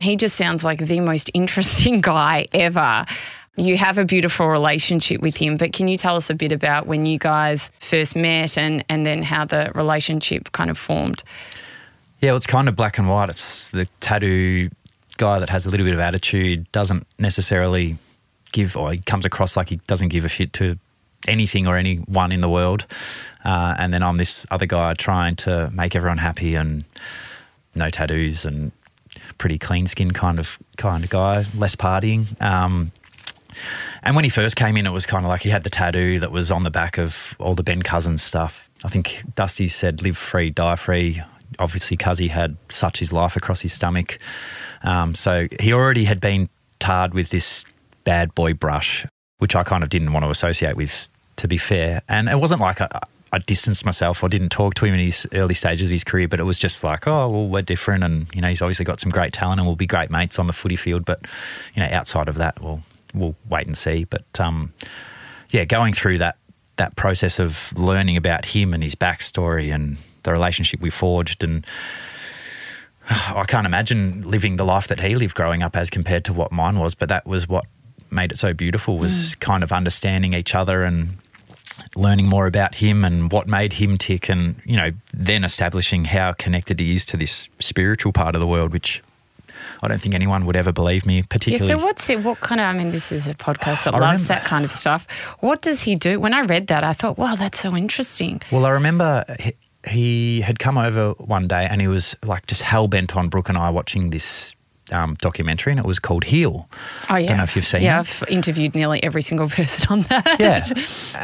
[0.02, 3.06] He just sounds like the most interesting guy ever.
[3.60, 6.88] You have a beautiful relationship with him, but can you tell us a bit about
[6.88, 11.24] when you guys first met and, and then how the relationship kind of formed?
[12.22, 13.30] Yeah, well, it's kind of black and white.
[13.30, 14.70] It's the tattoo
[15.18, 17.98] guy that has a little bit of attitude, doesn't necessarily
[18.54, 20.78] give, or he comes across like he doesn't give a shit to
[21.28, 22.86] anything or anyone in the world.
[23.44, 26.86] Uh, and then I'm this other guy trying to make everyone happy and
[27.76, 28.72] no tattoos and
[29.38, 32.42] pretty clean skin kind of kind of guy, less partying.
[32.42, 32.92] Um,
[34.04, 36.20] and when he first came in, it was kind of like he had the tattoo
[36.20, 38.70] that was on the back of all the Ben Cousins stuff.
[38.84, 41.22] I think Dusty said, "Live free, die free."
[41.58, 44.20] obviously Cuzzy had such his life across his stomach.
[44.84, 47.66] Um, so he already had been tarred with this
[48.04, 49.06] bad boy brush,
[49.40, 52.02] which I kind of didn't want to associate with, to be fair.
[52.08, 52.88] And it wasn't like I,
[53.32, 56.28] I distanced myself or didn't talk to him in his early stages of his career,
[56.28, 58.04] but it was just like, oh, well, we're different.
[58.04, 60.48] And, you know, he's obviously got some great talent and we'll be great mates on
[60.48, 61.06] the footy field.
[61.06, 61.22] But,
[61.76, 62.82] you know, outside of that, we'll,
[63.14, 64.04] we'll wait and see.
[64.06, 64.74] But, um,
[65.50, 66.38] yeah, going through that,
[66.78, 71.66] that process of learning about him and his backstory and the relationship we forged and,
[73.10, 76.52] I can't imagine living the life that he lived growing up as compared to what
[76.52, 77.66] mine was, but that was what
[78.12, 79.40] made it so beautiful was mm.
[79.40, 81.18] kind of understanding each other and
[81.96, 86.34] learning more about him and what made him tick and you know then establishing how
[86.34, 89.02] connected he is to this spiritual part of the world which
[89.82, 91.66] I don't think anyone would ever believe me, particularly.
[91.66, 92.24] Yeah, so what's it?
[92.24, 92.66] What kind of?
[92.66, 95.08] I mean, this is a podcast that I loves remember, that kind of stuff.
[95.40, 96.20] What does he do?
[96.20, 98.42] When I read that, I thought, wow, that's so interesting.
[98.52, 99.26] Well, I remember
[99.88, 103.50] he had come over one day and he was like just hell bent on Brooke
[103.50, 104.54] and I watching this
[104.92, 106.68] um, documentary, and it was called Heal.
[107.10, 107.84] Oh yeah, I don't know if you've seen.
[107.84, 108.00] Yeah, it.
[108.00, 110.40] I've interviewed nearly every single person on that.
[110.40, 110.64] Yeah,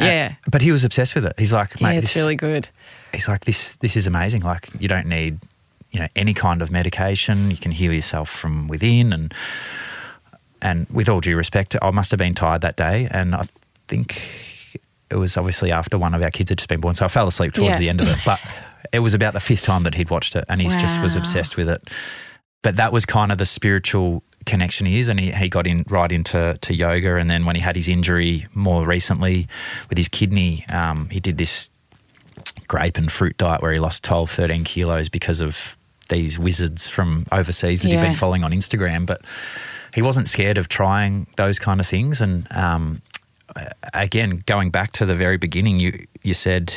[0.00, 0.34] yeah.
[0.34, 1.34] Uh, but he was obsessed with it.
[1.38, 2.68] He's like, Mate, yeah, it's this, really good.
[3.12, 4.42] He's like, this, this is amazing.
[4.42, 5.38] Like, you don't need,
[5.96, 7.50] you know, any kind of medication.
[7.50, 9.32] You can heal yourself from within, and
[10.60, 13.48] and with all due respect, I must have been tired that day, and I
[13.88, 14.20] think
[15.10, 17.26] it was obviously after one of our kids had just been born, so I fell
[17.26, 17.78] asleep towards yeah.
[17.78, 18.38] the end of it, but
[18.92, 20.76] it was about the fifth time that he'd watched it, and he wow.
[20.76, 21.90] just was obsessed with it.
[22.60, 25.86] But that was kind of the spiritual connection he is, and he, he got in
[25.88, 27.16] right into to yoga.
[27.16, 29.48] And then when he had his injury more recently
[29.88, 31.70] with his kidney, um, he did this
[32.68, 35.74] grape and fruit diet where he lost 12, 13 kilos because of
[36.08, 38.00] these wizards from overseas that yeah.
[38.00, 39.06] he'd been following on Instagram.
[39.06, 39.22] But
[39.94, 42.20] he wasn't scared of trying those kind of things.
[42.20, 43.02] And um,
[43.94, 46.74] again, going back to the very beginning, you you said,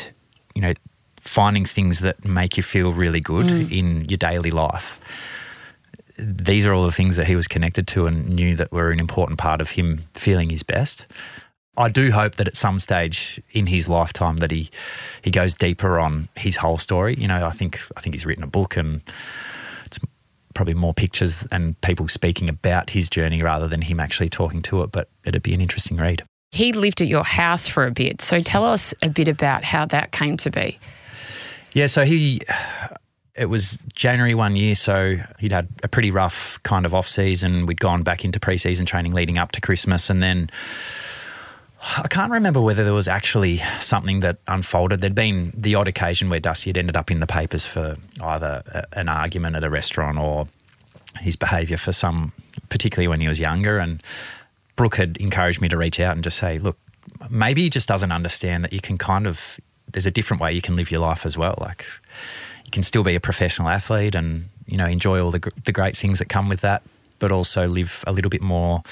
[0.55, 0.73] you know,
[1.21, 3.71] finding things that make you feel really good mm.
[3.71, 4.99] in your daily life.
[6.17, 8.99] These are all the things that he was connected to and knew that were an
[8.99, 11.07] important part of him feeling his best.
[11.77, 14.69] I do hope that at some stage in his lifetime that he
[15.21, 17.15] he goes deeper on his whole story.
[17.17, 19.01] You know, I think I think he's written a book and
[19.85, 19.99] it's
[20.53, 24.83] probably more pictures and people speaking about his journey rather than him actually talking to
[24.83, 26.23] it, but it'd be an interesting read.
[26.51, 28.21] He lived at your house for a bit.
[28.21, 30.79] So tell us a bit about how that came to be.
[31.73, 32.41] Yeah, so he,
[33.35, 37.67] it was January one year, so he'd had a pretty rough kind of off season.
[37.67, 40.49] We'd gone back into preseason training leading up to Christmas, and then
[41.81, 44.99] I can't remember whether there was actually something that unfolded.
[44.99, 48.63] There'd been the odd occasion where Dusty had ended up in the papers for either
[48.67, 50.47] a, an argument at a restaurant or
[51.19, 52.33] his behaviour for some,
[52.67, 53.79] particularly when he was younger.
[53.79, 54.03] And
[54.75, 56.77] Brooke had encouraged me to reach out and just say, look,
[57.29, 59.59] maybe he just doesn't understand that you can kind of
[59.91, 61.57] there's a different way you can live your life as well.
[61.59, 61.85] Like
[62.65, 65.97] you can still be a professional athlete and you know enjoy all the the great
[65.97, 66.83] things that come with that,
[67.19, 68.83] but also live a little bit more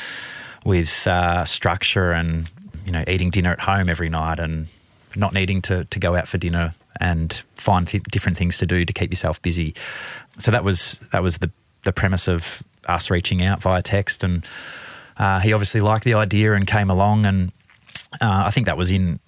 [0.65, 2.49] with uh, structure and
[2.87, 4.67] you know eating dinner at home every night and
[5.15, 8.85] not needing to to go out for dinner and find th- different things to do
[8.85, 9.75] to keep yourself busy.
[10.39, 11.51] So that was that was the
[11.83, 14.45] the premise of us reaching out via text and.
[15.19, 17.51] Uh, he obviously liked the idea and came along, and
[18.21, 19.19] uh, I think that was in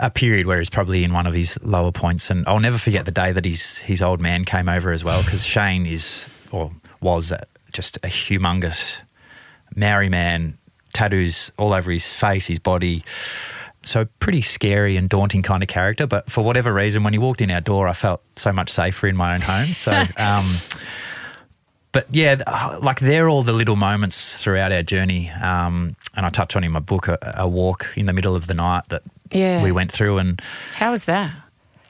[0.00, 2.30] a period where he's probably in one of his lower points.
[2.30, 5.22] And I'll never forget the day that his his old man came over as well,
[5.22, 7.32] because Shane is or was
[7.72, 8.98] just a humongous
[9.74, 10.58] Maori man,
[10.96, 13.04] tattoos all over his face, his body.
[13.82, 16.06] So pretty scary and daunting kind of character.
[16.06, 19.06] But for whatever reason, when he walked in our door, I felt so much safer
[19.06, 19.68] in my own home.
[19.68, 20.02] So.
[20.16, 20.56] Um,
[21.92, 25.30] but yeah, like they're all the little moments throughout our journey.
[25.30, 28.48] Um, and I touch on in my book a, a, walk in the middle of
[28.48, 29.62] the night that yeah.
[29.62, 30.18] we went through.
[30.18, 30.38] And
[30.74, 31.32] how was that?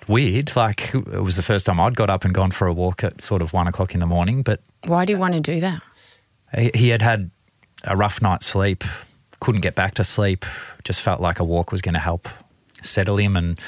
[0.06, 0.54] Weird.
[0.54, 3.20] Like it was the first time I'd got up and gone for a walk at
[3.20, 4.44] sort of one o'clock in the morning.
[4.44, 5.82] But why do you want to do that?
[6.56, 7.32] He, he had had
[7.86, 8.84] a rough night's sleep,
[9.40, 10.44] couldn't get back to sleep.
[10.84, 12.28] Just felt like a walk was going to help
[12.82, 13.58] settle him and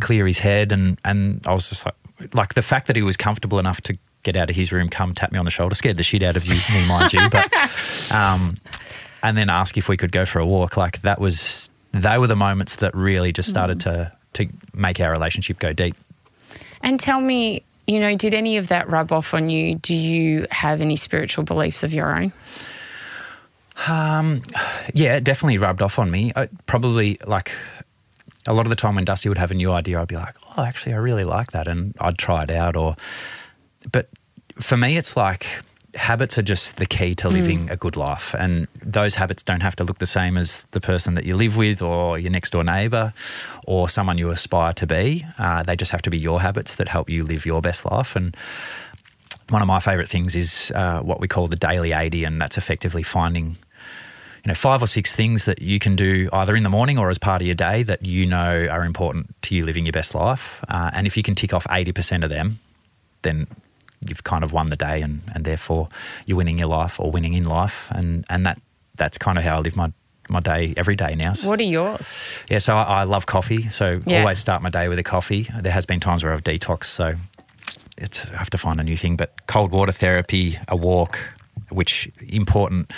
[0.00, 0.72] clear his head.
[0.72, 3.98] And and I was just like, like the fact that he was comfortable enough to
[4.22, 6.36] get out of his room, come tap me on the shoulder, scared the shit out
[6.36, 7.52] of you, me mind you, but
[8.10, 8.56] um,
[9.22, 10.76] and then ask if we could go for a walk.
[10.76, 13.84] Like that was they were the moments that really just started mm.
[13.84, 15.96] to to make our relationship go deep.
[16.82, 19.76] And tell me, you know, did any of that rub off on you?
[19.76, 22.32] Do you have any spiritual beliefs of your own?
[23.88, 24.42] Um,
[24.94, 26.32] yeah, it definitely rubbed off on me.
[26.36, 27.52] I, probably like
[28.46, 30.36] a lot of the time when Dusty would have a new idea, I'd be like,
[30.56, 32.76] "Oh, actually, I really like that," and I'd try it out.
[32.76, 32.96] Or,
[33.90, 34.08] but
[34.60, 35.46] for me, it's like
[35.96, 38.34] habits are just the key to living a good life.
[38.38, 41.56] And those habits don't have to look the same as the person that you live
[41.56, 43.12] with or your next door neighbour
[43.66, 45.24] or someone you aspire to be.
[45.38, 48.16] Uh, they just have to be your habits that help you live your best life.
[48.16, 48.36] And
[49.50, 52.56] one of my favourite things is uh, what we call the daily 80, and that's
[52.58, 53.56] effectively finding
[54.44, 57.08] you know, five or six things that you can do either in the morning or
[57.10, 60.14] as part of your day that you know are important to you living your best
[60.14, 60.62] life.
[60.68, 62.58] Uh, and if you can tick off 80% of them,
[63.22, 63.46] then
[64.06, 65.88] you've kind of won the day and, and therefore
[66.26, 67.88] you're winning your life or winning in life.
[67.90, 68.60] And, and that
[68.96, 69.90] that's kind of how I live my,
[70.28, 71.32] my day every day now.
[71.44, 72.12] What are yours?
[72.50, 73.70] Yeah, so I, I love coffee.
[73.70, 74.20] So Yeah.
[74.20, 75.48] always start my day with a coffee.
[75.58, 77.14] There has been times where I've detoxed, so
[77.98, 79.16] it's I have to find a new thing.
[79.16, 81.18] But cold water therapy, a walk,
[81.70, 82.90] which important.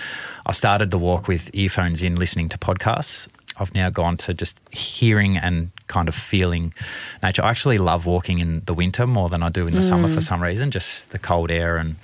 [0.47, 3.29] I started the walk with earphones in, listening to podcasts.
[3.59, 6.75] I've now gone to just hearing and kind of feeling
[7.23, 7.43] nature.
[7.43, 10.21] I actually love walking in the winter more than I do in the summer for
[10.21, 10.23] mm.
[10.23, 10.71] some reason.
[10.71, 11.97] Just the cold air and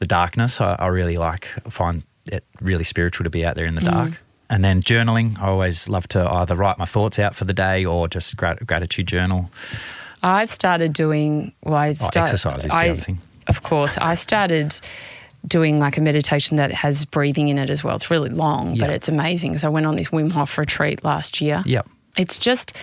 [0.00, 0.60] the darkness.
[0.60, 1.46] I, I really like.
[1.68, 3.90] Find it really spiritual to be out there in the mm.
[3.90, 4.20] dark.
[4.50, 5.38] And then journaling.
[5.38, 8.66] I always love to either write my thoughts out for the day or just grat-
[8.66, 9.50] gratitude journal.
[10.22, 11.52] I've started doing.
[11.62, 13.20] Well, I oh, start, Oh, exercise is the I- other thing.
[13.46, 14.78] Of course, I started
[15.46, 17.94] doing like a meditation that has breathing in it as well.
[17.96, 19.56] It's really long, but it's amazing.
[19.56, 21.62] So I went on this Wim Hof retreat last year.
[21.64, 21.88] Yep.
[22.18, 22.74] It's just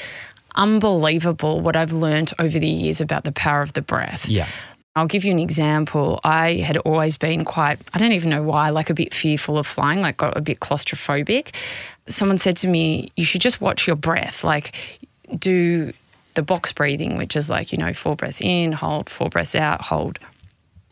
[0.56, 4.28] unbelievable what I've learned over the years about the power of the breath.
[4.28, 4.48] Yeah.
[4.95, 6.21] I'll give you an example.
[6.24, 9.67] I had always been quite, I don't even know why, like a bit fearful of
[9.67, 11.54] flying, like got a bit claustrophobic.
[12.08, 14.76] Someone said to me, You should just watch your breath, like
[15.38, 15.91] do
[16.36, 19.82] the box breathing, which is like, you know, four breaths in, hold, four breaths out,
[19.82, 20.19] hold.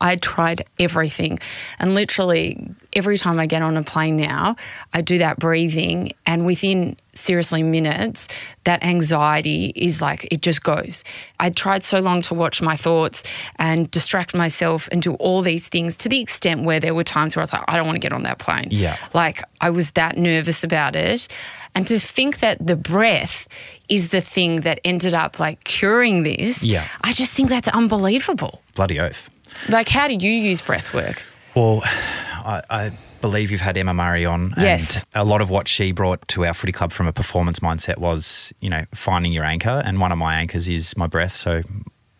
[0.04, 1.38] I tried everything.
[1.78, 4.54] And literally, every time I get on a plane now,
[4.92, 6.12] I do that breathing.
[6.26, 8.28] And within seriously minutes,
[8.64, 11.04] that anxiety is like, it just goes.
[11.40, 13.24] I tried so long to watch my thoughts
[13.56, 17.34] and distract myself and do all these things to the extent where there were times
[17.34, 18.68] where I was like, I don't want to get on that plane.
[18.70, 18.98] Yeah.
[19.14, 21.28] Like, I was that nervous about it.
[21.74, 23.48] And to think that the breath
[23.88, 26.86] is the thing that ended up like curing this, Yeah.
[27.00, 28.60] I just think that's unbelievable.
[28.74, 29.30] Bloody oath.
[29.68, 31.22] Like, how do you use breath work?
[31.54, 34.52] Well, I, I believe you've had Emma Murray on.
[34.54, 35.02] And Yes.
[35.14, 38.52] A lot of what she brought to our footy club from a performance mindset was,
[38.60, 39.80] you know, finding your anchor.
[39.84, 41.34] And one of my anchors is my breath.
[41.34, 41.62] So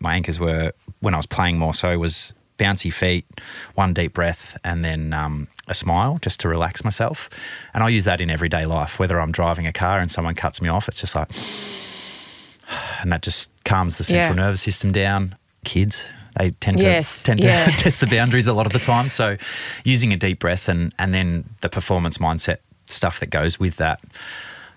[0.01, 3.27] my anchors were, when I was playing more so, was bouncy feet,
[3.75, 7.29] one deep breath, and then um, a smile just to relax myself.
[7.75, 10.62] And I use that in everyday life, whether I'm driving a car and someone cuts
[10.62, 11.29] me off, it's just like,
[13.03, 14.44] and that just calms the central Yeah.
[14.44, 15.37] nervous system down.
[15.64, 17.64] Kids, they tend to Yes, tend yeah.
[17.66, 19.09] to test the boundaries a lot of the time.
[19.09, 19.37] So
[19.85, 24.01] using a deep breath and and then the performance mindset stuff that goes with that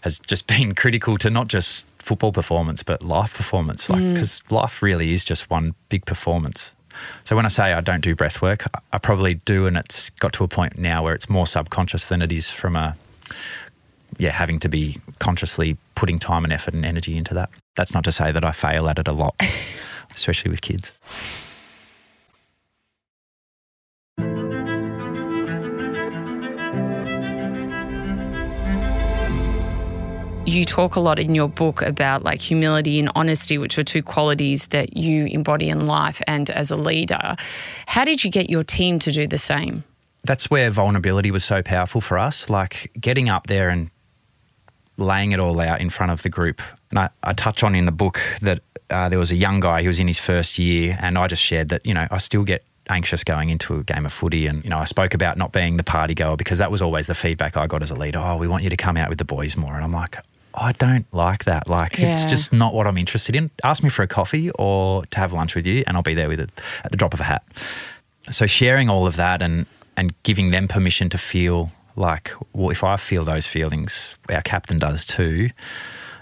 [0.01, 3.89] has just been critical to not just football performance but life performance.
[3.89, 4.13] Like mm.
[4.13, 6.73] because life really is just one big performance.
[7.25, 10.09] So when I say I don't do breath work, I- I probably do, and it's
[10.11, 12.95] got to a point now where it's more subconscious than it is from a
[14.17, 17.49] yeah having to be consciously putting time and effort and energy into that.
[17.75, 19.35] That's not to say that I fail at it a lot,
[20.15, 20.91] especially with kids.
[30.47, 34.01] You talk a lot in your book about like humility and honesty, which are two
[34.01, 37.35] qualities that you embody in life and as a leader.
[37.85, 39.83] How did you get your team to do the same?
[40.27, 42.49] that's where vulnerability was so powerful for us.
[42.49, 43.89] Like getting up there and
[44.97, 46.61] laying it all out in front of the group.
[46.91, 49.81] And I, I touch on in the book that uh, there was a young guy
[49.81, 52.43] who was in his first year, and I just shared that, you know, I still
[52.43, 54.47] get anxious going into a game of footy.
[54.47, 57.07] And, you know, I spoke about not being the party goer because that was always
[57.07, 58.19] the feedback I got as a leader.
[58.19, 59.75] Oh, we want you to come out with the boys more.
[59.75, 60.17] And I'm like,
[60.59, 61.69] I don't like that.
[61.69, 63.51] Like, it's just not what I'm interested in.
[63.63, 66.27] Ask me for a coffee or to have lunch with you, and I'll be there
[66.27, 66.49] with it
[66.83, 67.43] at the drop of a hat.
[68.31, 72.83] So sharing all of that and and giving them permission to feel like well if
[72.83, 75.49] i feel those feelings our captain does too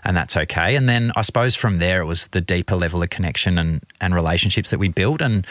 [0.08, 0.76] and that's okay.
[0.76, 4.14] And then i suppose from there it was the deeper level of connection and and
[4.14, 5.22] relationships that we built.
[5.22, 5.48] And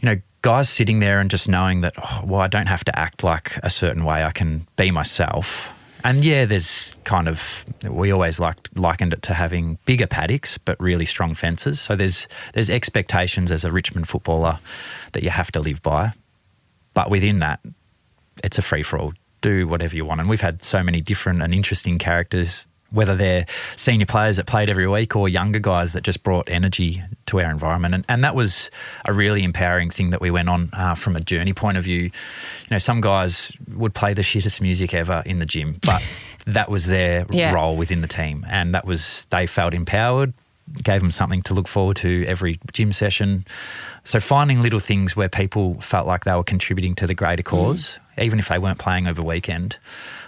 [0.00, 2.98] you know guys sitting there and just knowing that oh, well i don't have to
[2.98, 4.24] act like a certain way.
[4.24, 5.74] I can be myself
[6.06, 10.80] and yeah, there's kind of we always liked likened it to having bigger paddocks but
[10.80, 11.80] really strong fences.
[11.80, 14.60] So there's there's expectations as a Richmond footballer
[15.12, 16.12] that you have to live by,
[16.94, 17.58] but within that,
[18.44, 19.14] it's a free for all.
[19.40, 22.68] Do whatever you want, and we've had so many different and interesting characters.
[22.90, 27.02] Whether they're senior players that played every week or younger guys that just brought energy
[27.26, 27.94] to our environment.
[27.94, 28.70] And, and that was
[29.04, 32.02] a really empowering thing that we went on uh, from a journey point of view.
[32.02, 32.10] You
[32.70, 36.02] know, some guys would play the shittest music ever in the gym, but
[36.46, 37.52] that was their Yeah.
[37.52, 38.46] role within the team.
[38.48, 40.32] And that was, they felt empowered.
[40.82, 43.44] gave them something to look forward to every gym session.
[44.06, 47.98] So finding little things where people felt like they were contributing to the greater cause,
[48.16, 49.78] even if they weren't playing over weekend,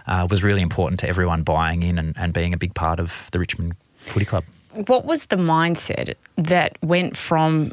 [0.09, 3.29] uh, was really important to everyone buying in and, and being a big part of
[3.31, 4.43] the Richmond Footy Club.
[4.87, 7.71] What was the mindset that went from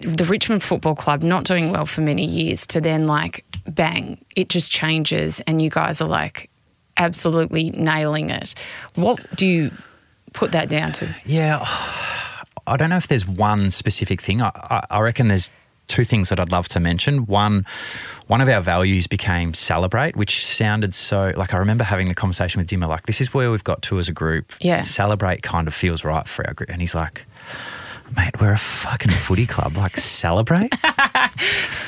[0.00, 4.48] the Richmond Football Club not doing well for many years to then like bang, it
[4.48, 6.50] just changes and you guys are like
[6.96, 8.54] absolutely nailing it.
[8.96, 9.70] What do you
[10.32, 11.14] put that down to?
[11.24, 11.64] Yeah,
[12.66, 14.42] I don't know if there's one specific thing.
[14.42, 15.50] I, I, I reckon there's
[15.88, 17.26] two things that I'd love to mention.
[17.26, 17.66] One,
[18.28, 22.60] one of our values became celebrate, which sounded so like I remember having the conversation
[22.60, 24.52] with Dimma, like this is where we've got to as a group.
[24.60, 24.82] Yeah.
[24.82, 27.26] celebrate kind of feels right for our group, and he's like.
[28.14, 29.74] Mate, we're a fucking footy club.
[29.78, 30.70] Like, celebrate?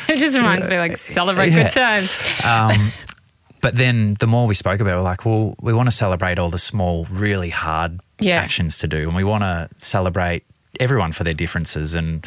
[0.09, 1.65] It just reminds me like celebrate Yeah.
[1.65, 2.19] good times.
[2.45, 2.93] Um,
[3.61, 6.39] but then the more we spoke about it, we're like, well, we want to celebrate
[6.39, 8.37] all the small, really hard Yeah.
[8.37, 9.03] actions to do.
[9.07, 10.45] And we want to celebrate
[10.81, 11.95] everyone for their differences.
[11.95, 12.27] And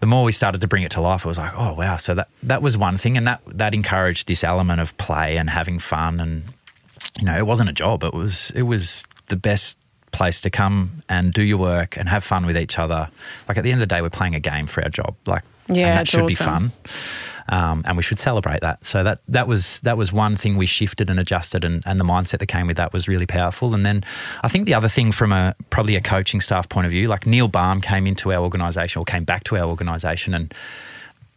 [0.00, 1.96] the more we started to bring it to life, it was like, oh, wow.
[1.96, 3.16] So that, that was one thing.
[3.16, 6.20] And that, that encouraged this element of play and having fun.
[6.20, 6.44] And,
[7.18, 8.04] you know, it wasn't a job.
[8.04, 9.78] It was, it was the best
[10.12, 13.08] place to come and do your work and have fun with each other.
[13.48, 15.14] Like at the end of the day, we're playing a game for our job.
[15.26, 16.72] Like, Yeah, and that should be fun
[17.48, 18.84] um, and we should celebrate that.
[18.84, 22.04] So that that was that was one thing we shifted and adjusted, and, and the
[22.04, 23.74] mindset that came with that was really powerful.
[23.74, 24.04] And then
[24.42, 27.26] I think the other thing from a probably a coaching staff point of view, like
[27.26, 30.54] Neil Balme came into our organisation or came back to our organisation, and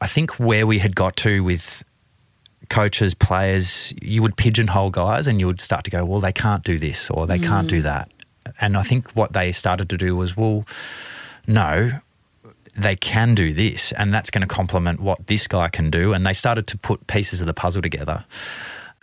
[0.02, 1.84] I think where we had got to with
[2.70, 6.64] coaches, players, you would pigeonhole guys, and you would start to go, well, they can't
[6.64, 8.10] do this or they can't do that.
[8.60, 10.66] And I think what they started to do was, well,
[11.48, 12.00] no,
[12.76, 16.14] they can do this and that's going to complement what this guy can do.
[16.14, 18.26] And they started to put pieces of the puzzle together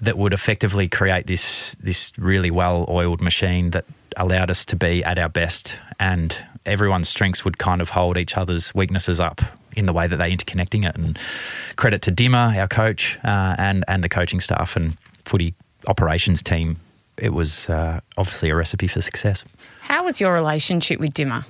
[0.01, 3.85] that would effectively create this this really well oiled machine that
[4.17, 8.37] allowed us to be at our best and everyone's strengths would kind of hold each
[8.37, 9.41] other's weaknesses up
[9.75, 10.97] in the way that they interconnecting it.
[10.97, 11.19] And
[11.77, 15.55] credit to Dimma our coach uh, and and the coaching staff and footy
[15.87, 16.79] operations team.
[17.17, 19.45] It was uh, obviously a recipe for success.
[19.81, 21.45] How was your relationship with Dimma?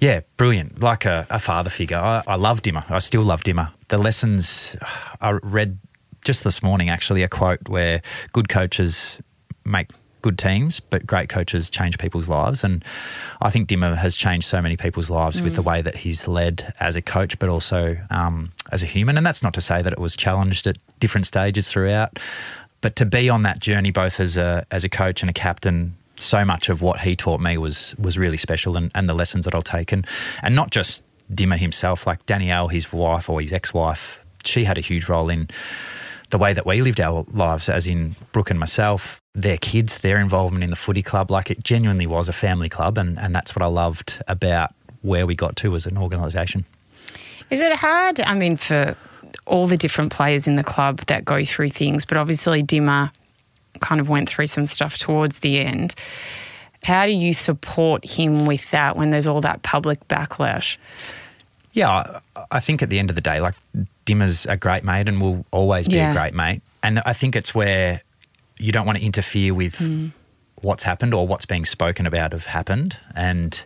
[0.00, 0.80] Yeah, brilliant.
[0.80, 1.96] Like a, a father figure.
[1.96, 2.90] I, I love Dimma.
[2.90, 3.72] I still love Dimma.
[3.88, 4.76] The lessons
[5.20, 5.78] I read
[6.22, 9.20] just this morning, actually, a quote where good coaches
[9.64, 9.88] make
[10.22, 12.64] good teams, but great coaches change people's lives.
[12.64, 12.84] And
[13.40, 16.74] I think Dimma has changed so many people's lives with the way that he's led
[16.80, 19.16] as a coach, but also um, as a human.
[19.16, 22.18] And that's not to say that it was challenged at different stages throughout,
[22.80, 25.96] but to be on that journey, both as a as a coach and a captain,
[26.18, 29.44] so much of what he taught me was was really special, and, and the lessons
[29.44, 30.06] that I'll take, and
[30.42, 31.02] and not just
[31.32, 35.48] Dimma himself, like Danielle, his wife or his ex-wife, she had a huge role in
[36.30, 40.18] the way that we lived our lives, as in Brooke and myself, their kids, their
[40.18, 41.30] involvement in the footy club.
[41.30, 45.26] Like it genuinely was a family club, and, and that's what I loved about where
[45.26, 46.64] we got to as an organisation.
[47.50, 48.18] Is it hard?
[48.20, 48.96] I mean, for
[49.46, 53.12] all the different players in the club that go through things, but obviously Dimma
[53.80, 55.94] kind of went through some stuff towards the end.
[56.82, 60.76] How do you support him with that when there's all that public backlash?
[61.72, 62.20] Yeah,
[62.50, 63.54] I, think at the end of the day, like
[64.06, 66.12] Dimma's a great mate and will always be Yeah.
[66.12, 66.62] a great mate.
[66.82, 68.00] And I think it's where
[68.58, 70.08] you don't want to interfere with hmm.
[70.62, 72.96] what's happened or what's being spoken about have happened.
[73.14, 73.62] And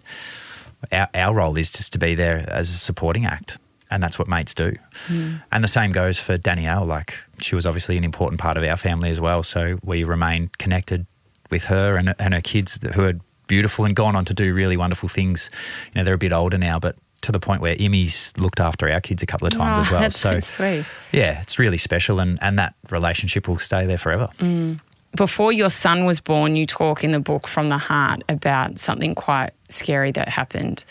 [0.90, 3.58] our, our role is just to be there as a supporting act.
[3.90, 4.72] And that's what mates do.
[5.06, 5.36] Hmm.
[5.50, 6.84] And the same goes for Danielle.
[6.84, 9.42] Like, she was obviously an important part of our family as well.
[9.42, 11.06] So we remain connected
[11.50, 13.14] with her and, and her kids who are
[13.48, 15.50] beautiful and gone on to do really wonderful things.
[15.92, 18.88] You know, they're a bit older now, but to the point where Imi's looked after
[18.88, 20.00] our kids a couple of times Oh, as well.
[20.00, 20.86] that's so, sweet.
[21.12, 22.20] yeah, it's really special.
[22.20, 24.26] And, and that relationship will stay there forever.
[24.38, 24.74] Hmm.
[25.16, 29.16] Before your son was born, you talk in the book from the heart about something
[29.16, 30.84] quite scary that happened.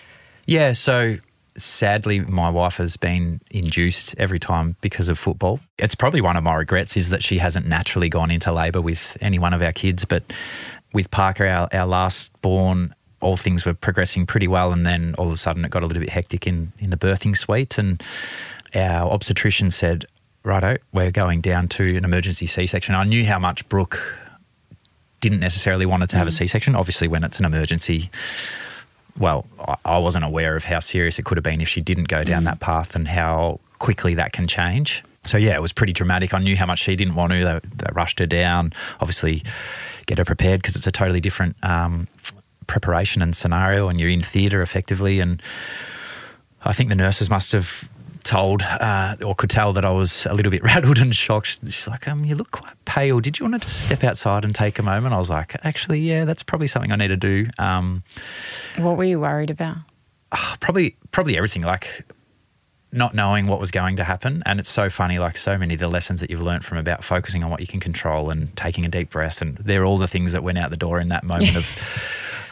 [0.45, 1.15] Yeah, so
[1.59, 5.59] sadly my wife has been induced every time because of football.
[5.77, 9.17] It's probably one of my regrets is that she hasn't naturally gone into labour with
[9.21, 10.23] any one of our kids, but
[10.93, 15.27] with Parker our, our last born all things were progressing pretty well and then all
[15.27, 18.01] of a sudden it got a little bit hectic in in the birthing suite and
[18.75, 20.05] our obstetrician said,
[20.43, 24.17] "Righto, we're going down to an emergency C-section." I knew how much Brooke
[25.21, 26.37] didn't necessarily want it to have a mm.
[26.37, 26.75] C-section.
[26.75, 28.09] Obviously, when it's an emergency,
[29.17, 29.45] well,
[29.85, 32.43] I- wasn't aware of how serious it could have been if she didn't go down
[32.45, 35.03] that path and how quickly that can change.
[35.25, 36.33] So yeah, it was pretty dramatic.
[36.33, 37.43] I knew how much she didn't want to.
[37.43, 38.71] They, they rushed her down.
[39.01, 39.43] Obviously,
[40.05, 42.07] get her prepared because it's a totally different um,
[42.67, 45.19] preparation and scenario, and you're in theatre effectively.
[45.19, 45.41] And
[46.63, 47.87] I think the nurses must have
[48.23, 51.59] told uh, or could tell that I was a little bit rattled and shocked.
[51.65, 53.19] She's like, um, you look quite pale.
[53.19, 55.13] Did you want to just step outside and take a moment?
[55.13, 57.47] I was like, actually, yeah, that's probably something I need to do.
[57.57, 58.03] Um,
[58.77, 59.77] What were you worried about?
[60.59, 61.63] probably, probably everything.
[61.63, 62.05] Like
[62.91, 64.41] not knowing what was going to happen.
[64.45, 67.03] And it's so funny, like so many of the lessons that you've learned from about
[67.03, 69.41] focusing on what you can control and taking a deep breath.
[69.41, 71.77] And they're all the things that went out the door in that moment of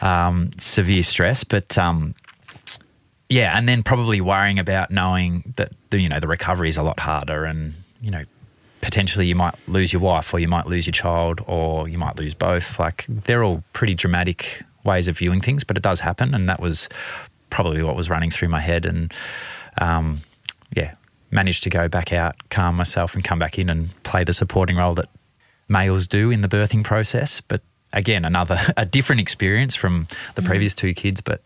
[0.02, 1.42] um, severe stress.
[1.44, 2.14] But um,
[3.28, 6.82] yeah, and then probably worrying about knowing that the, you know the recovery is a
[6.82, 8.24] lot harder, and you know
[8.80, 12.16] potentially you might lose your wife, or you might lose your child, or you might
[12.16, 12.78] lose both.
[12.78, 16.60] Like they're all pretty dramatic ways of viewing things, but it does happen, and that
[16.60, 16.88] was
[17.50, 19.12] probably what was running through my head, and
[19.78, 20.22] um,
[20.74, 20.94] yeah,
[21.30, 24.76] managed to go back out, calm myself, and come back in and play the supporting
[24.76, 25.08] role that
[25.68, 27.42] males do in the birthing process.
[27.42, 27.60] But
[27.92, 31.42] again, another a different experience from the previous two kids, but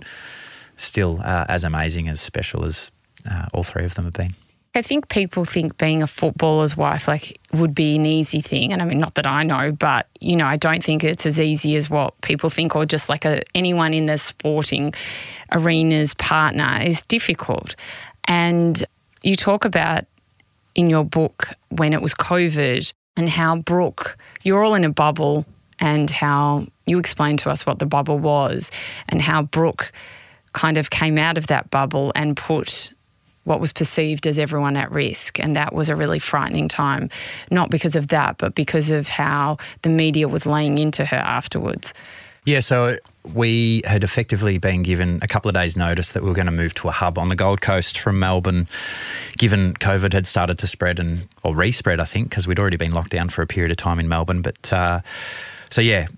[0.83, 2.91] still uh, as amazing, as special as
[3.31, 4.35] uh, all three of them have been.
[4.75, 8.81] I think people think being a footballer's wife like would be an easy thing, and
[8.81, 11.77] I mean not that I know, but you know I don't think it's as easy
[11.77, 14.95] as what people think, or just like a, anyone in the sporting
[15.53, 17.77] arena's partner is difficult.
[18.25, 18.83] And
[19.23, 20.07] you talk about
[20.75, 25.45] in your book when it was COVID and how Brooke, you're all in a bubble,
[25.81, 28.71] and how you explained to us what the bubble was,
[29.11, 29.93] and how Brooke
[30.53, 32.93] kind of came out of that bubble and put
[33.45, 35.41] what was perceived as everyone at risk.
[35.41, 37.11] And that was a really frightening time,
[37.51, 41.93] not because of that, but because of how the media was laying into her afterwards.
[42.45, 42.99] Yeah, so
[43.35, 46.53] we had effectively been given a couple of days' notice that we were going to
[46.53, 48.67] move to a hub on the Gold Coast from Melbourne,
[49.39, 52.91] given COVID had started to spread and or respread, I think, because we'd already been
[52.91, 54.43] locked down for a period of time in Melbourne.
[54.43, 55.03] But uh,
[55.71, 56.09] so yeah,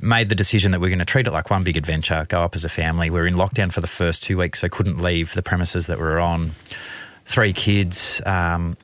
[0.00, 2.54] made the decision that we're going to treat it like one big adventure, go up
[2.54, 3.10] as a family.
[3.10, 5.98] We are in lockdown for the first two weeks, so couldn't leave the premises that
[5.98, 6.52] we were on.
[7.24, 8.20] Three kids.
[8.26, 8.76] Um,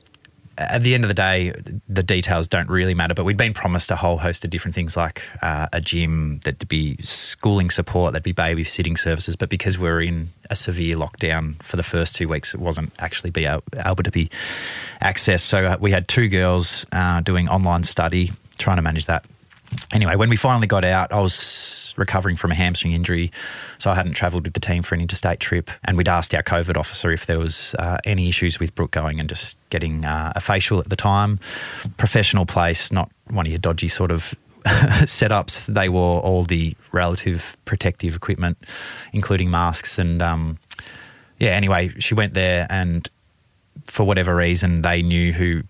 [0.57, 1.53] at the end of the day,
[1.87, 4.97] the details don't really matter, but we'd been promised a whole host of different things
[4.97, 9.35] like uh, a gym, there'd be schooling support, there'd be babysitting services.
[9.35, 12.91] But because we are in a severe lockdown for the first two weeks, it wasn't
[12.97, 14.29] actually be able, able to be
[15.01, 15.41] accessed.
[15.41, 19.25] So uh, we had two girls uh, doing online study, trying to manage that
[19.93, 23.31] anyway, when we finally got out, I was recovering from a hamstring injury,
[23.79, 25.69] so I hadn't travelled with the team for an interstate trip.
[25.83, 29.19] And we'd asked our COVID officer if there was uh, any issues with Brooke going
[29.19, 31.39] and just getting uh, a facial at the time.
[31.97, 34.33] Professional place, not one of your dodgy sort of
[34.65, 35.65] setups.
[35.65, 38.57] They wore all the relative protective equipment,
[39.13, 39.97] including masks.
[39.97, 40.59] And um,
[41.39, 43.09] yeah, anyway, she went there and
[43.85, 45.63] for whatever reason, they knew who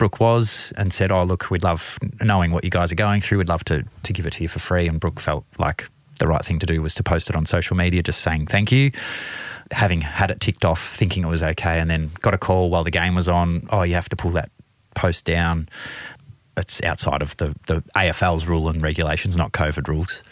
[0.00, 3.36] Brooke was and said, "Oh, look, we'd love knowing what you guys are going through.
[3.36, 6.26] We'd love to to give it to you for free." And Brooke felt like the
[6.26, 8.92] right thing to do was to post it on social media, just saying thank you.
[9.72, 12.82] Having had it ticked off, thinking it was okay, and then got a call while
[12.82, 13.68] the game was on.
[13.68, 14.50] Oh, you have to pull that
[14.94, 15.68] post down.
[16.56, 20.22] It's outside of the the AFL's rule and regulations, not COVID rules.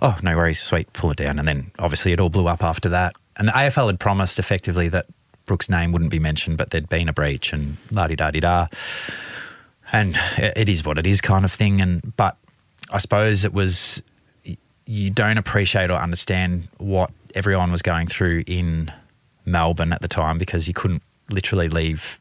[0.00, 1.38] Oh, no worries, sweet, pull it down.
[1.38, 3.14] And then obviously it all blew up after that.
[3.36, 5.06] And the AFL had promised effectively that
[5.46, 8.40] Brooke's name wouldn't be mentioned, but there'd been a breach and la di da di
[8.40, 8.66] da.
[9.92, 11.80] And it is what it is, kind of thing.
[11.80, 12.36] And but
[12.90, 14.02] I suppose it was
[14.86, 18.92] you don't appreciate or understand what everyone was going through in
[19.44, 22.18] Melbourne at the time because you couldn't literally leave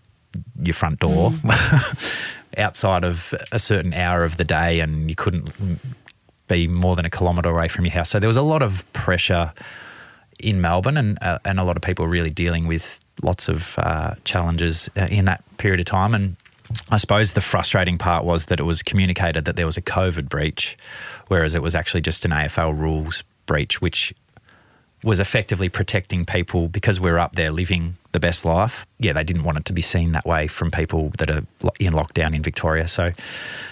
[0.61, 2.35] your front door mm.
[2.57, 5.49] outside of a certain hour of the day, and you couldn't
[6.47, 8.09] be more than a kilometre away from your house.
[8.09, 9.53] So there was a lot of pressure
[10.39, 14.15] in Melbourne, and uh, and a lot of people really dealing with lots of uh,
[14.23, 16.13] challenges uh, in that period of time.
[16.13, 16.35] And
[16.89, 20.29] I suppose the frustrating part was that it was communicated that there was a COVID
[20.29, 20.77] breach,
[21.27, 24.13] whereas it was actually just an AFL rules breach, which
[25.03, 28.87] was effectively protecting people because we are up there living the best life.
[28.97, 31.43] Yeah, they didn't want it to be seen that way from people that are
[31.79, 32.87] in lockdown in Victoria.
[32.87, 33.11] So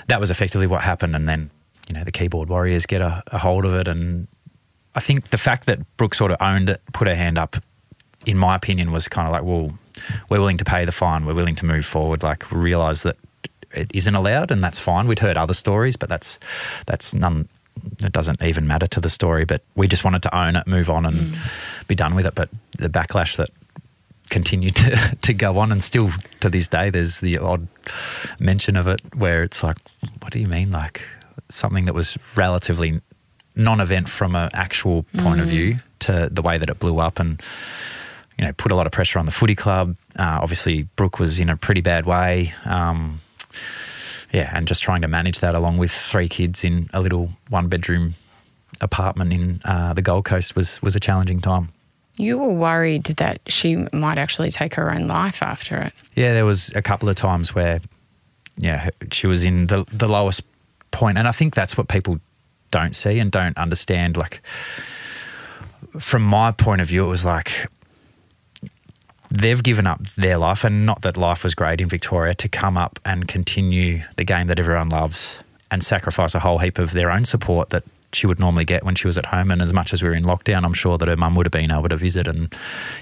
[0.08, 1.16] that was effectively what happened.
[1.16, 1.50] And then,
[1.88, 3.88] you know, the keyboard warriors get a, a hold of it.
[3.88, 4.28] And
[4.94, 7.56] I think the fact that Brooke sort of owned it, put her hand up,
[8.26, 9.78] in my opinion, was kind of like, well,
[10.30, 11.26] we're willing to pay the fine.
[11.26, 12.24] We're willing to move forward.
[12.24, 13.18] Like, realise that
[13.74, 15.08] it isn't allowed, and that's fine.
[15.08, 16.40] We'd heard other stories, but that's
[16.86, 17.48] that's none.
[18.04, 19.46] It doesn't even matter to the story.
[19.46, 21.88] But we just wanted to own it, move on, and mm.
[21.88, 22.36] be done with it.
[22.36, 23.50] But the backlash that
[24.30, 27.68] continued to, to go on, and still to this day, there's the odd
[28.40, 29.78] mention of it where it's like,
[30.22, 30.72] what do you mean?
[30.72, 31.02] Like
[31.50, 33.02] something that was relatively
[33.56, 35.44] non-event from an actual point mm.
[35.44, 37.42] of view to the way that it blew up and
[38.38, 39.96] you know, put a lot of pressure on the footy club.
[40.18, 42.54] Uh, obviously, Brooke was in a pretty bad way.
[42.66, 43.22] Um,
[44.32, 47.68] yeah, and just trying to manage that along with three kids in a little one
[47.68, 48.16] bedroom
[48.82, 51.70] apartment in uh, the Gold Coast was was a challenging time.
[52.18, 55.94] You were worried that she might actually take her own life after it.
[56.16, 57.82] Yeah, there was a couple of times where,
[58.58, 60.44] yeah, she was in the the lowest
[60.92, 62.20] point, and I think that's what people
[62.72, 64.18] don't see and don't understand.
[64.18, 64.42] Like,
[66.00, 67.68] from my point of view, it was like
[69.34, 72.78] they've given up their life, and not that life was great in Victoria, to come
[72.78, 77.10] up and continue the game that everyone loves and sacrifice a whole heap of their
[77.10, 79.50] own support that she would normally get when she was at home.
[79.50, 81.52] And as much as we were in lockdown, I'm sure that her mum would have
[81.52, 82.54] been able to visit and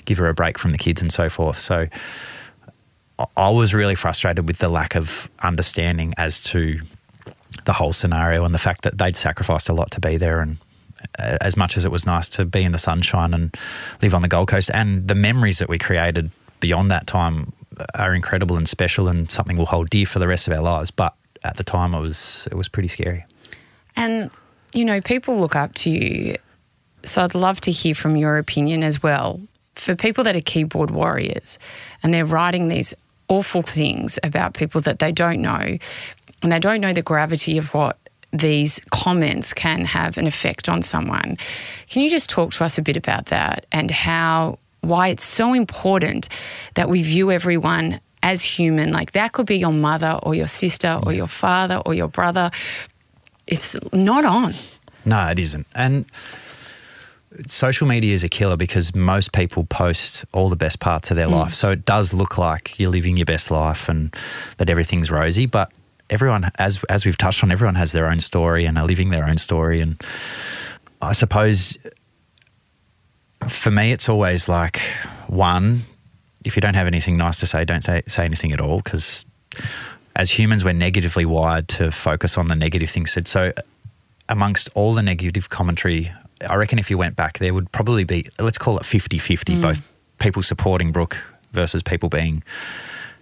[0.06, 1.60] give her a break from the kids and so forth.
[1.60, 1.88] So
[3.36, 6.80] I- was really frustrated with the lack of understanding as to
[7.66, 10.40] the whole scenario and the fact that they'd sacrificed a lot to be there.
[10.40, 10.58] And
[11.20, 13.56] as much as it was nice to be in the sunshine and
[14.02, 17.54] live on the Gold Coast, and the memories that we created beyond that time
[17.96, 20.92] are incredible and special and something we'll hold dear for the rest of our lives.
[20.92, 23.26] But at the time, it was it was pretty scary.
[23.96, 24.30] And,
[24.74, 26.38] you know, people look up to you.
[27.04, 29.42] So I'd love to hear from your opinion as well.
[29.76, 31.58] For people that are keyboard warriors
[32.04, 32.94] and they're writing these
[33.28, 35.78] awful things about people that they don't know
[36.44, 37.98] and they don't know the gravity of what
[38.34, 41.38] these comments can have an effect on someone.
[41.90, 45.54] Can you just talk to us a bit about that and how why it's so
[45.54, 46.28] important
[46.74, 51.00] that we view everyone as human like that could be your mother or your sister
[51.04, 52.50] or your father or your brother
[53.48, 54.54] it's not on.
[55.06, 55.68] No, it isn't.
[55.76, 56.06] And
[57.48, 61.28] social media is a killer because most people post all the best parts of their
[61.28, 61.32] mm.
[61.32, 61.54] life.
[61.54, 64.16] So it does look like you're living your best life and
[64.58, 65.72] that everything's rosy, but
[66.12, 69.26] everyone as as we've touched on everyone has their own story and are living their
[69.26, 70.00] own story and
[71.02, 71.78] I suppose
[73.48, 74.80] for me it's always like
[75.28, 75.84] one
[76.46, 79.26] if you don't have anything nice to say don't th- say anything at all because
[80.16, 83.52] as humans we're negatively wired to focus on the negative things said so
[84.30, 86.10] amongst all the negative commentary,
[86.50, 89.56] I reckon if you went back, there would probably be, let's call it 50 50,
[89.56, 89.62] Mm.
[89.62, 89.82] both
[90.20, 91.18] people supporting Brooke
[91.52, 92.42] versus people being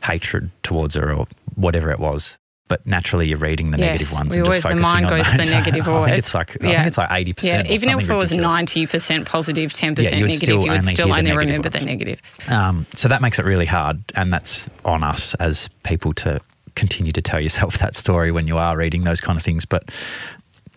[0.04, 1.26] hatred towards her or
[1.56, 2.38] whatever it was.
[2.70, 5.06] But naturally, you're reading the Yes, negative ones we and just always- the focusing mind
[5.08, 5.48] on goes to those.
[5.50, 6.76] the negative I think it's like I Yeah.
[6.78, 7.68] think it's like eighty percent.
[7.68, 10.94] Yeah, even if it was ninety percent positive, ten percent would negative, you would only
[10.94, 12.22] still the only remember the negative.
[12.48, 16.40] Um, so that makes it really hard, and that's on us as people to
[16.76, 19.66] continue to tell yourself that story when you are reading those kind of things.
[19.66, 19.84] But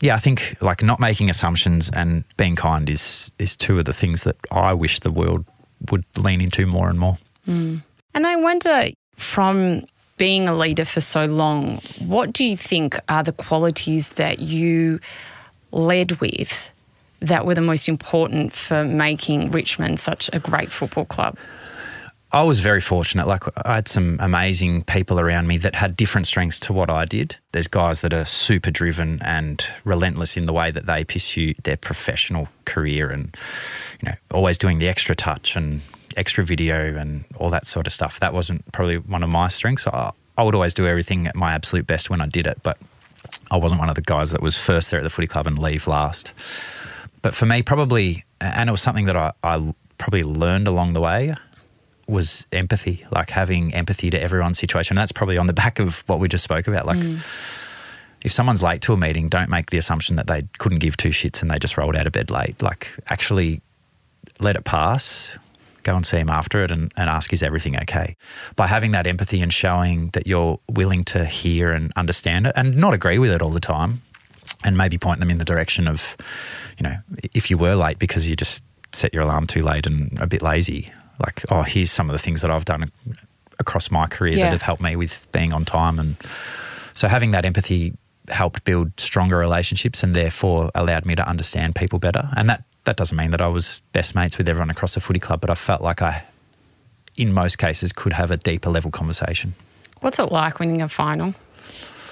[0.01, 3.93] yeah, I think like not making assumptions and being kind is is two of the
[3.93, 5.45] things that I wish the world
[5.91, 7.19] would lean into more and more.
[7.47, 8.87] And I wonder,
[9.17, 9.85] from
[10.23, 15.01] being a leader for so long, what do you think are the qualities that you
[15.73, 16.71] led with
[17.19, 21.37] that were the most important for making Richmond such a great football club?
[22.31, 23.27] I was very fortunate.
[23.27, 27.05] Like I had some amazing people around me that had different strengths to what I
[27.05, 27.35] did.
[27.51, 31.77] There's guys that are super driven and relentless in the way that they pursue their
[31.77, 33.37] professional career and
[34.01, 35.83] you know, always doing the extra touch and
[36.17, 38.21] extra video and all that sort of stuff.
[38.21, 39.87] That wasn't probably one of my strengths.
[39.87, 42.79] I, I would always do everything at my absolute best when I did it, but
[43.51, 45.59] I wasn't one of the guys that was first there at the footy club and
[45.59, 46.33] leave last.
[47.21, 51.01] But for me, probably, and it was something that I, I probably learned along the
[51.01, 51.35] way,
[52.09, 54.97] was empathy, like having empathy to everyone's situation.
[54.97, 56.87] And that's probably on the back of what we just spoke about.
[56.87, 57.19] Like, mm.
[58.23, 61.11] if someone's late to a meeting, don't make the assumption that they couldn't give two
[61.11, 62.61] shits and they just rolled out of bed late.
[62.61, 63.61] Like, actually
[64.41, 65.37] let it pass,
[65.83, 68.17] go and see him after it and, and ask, is everything okay?
[68.57, 72.77] By having that empathy and showing that you're willing to hear and understand it and
[72.77, 74.03] not agree with it all the time
[74.65, 76.17] and maybe point them in the direction of,
[76.79, 76.97] you know,
[77.35, 78.63] if you were late because you just
[78.93, 82.19] set your alarm too late and a bit lazy, like, oh, here's some of the
[82.19, 82.91] things that I've done
[83.59, 84.45] across my career Yeah.
[84.47, 85.99] that have helped me with being on time.
[85.99, 86.17] And
[86.95, 87.95] so having that empathy
[88.29, 92.29] helped build stronger relationships and therefore allowed me to understand people better.
[92.37, 95.21] And that, that doesn't mean that I was best mates with everyone across the footy
[95.21, 96.25] club, but I felt like I,
[97.17, 99.55] in most cases, could have a deeper level conversation.
[100.01, 101.35] What's it like winning a final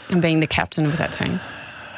[0.09, 1.41] and being the captain of that team?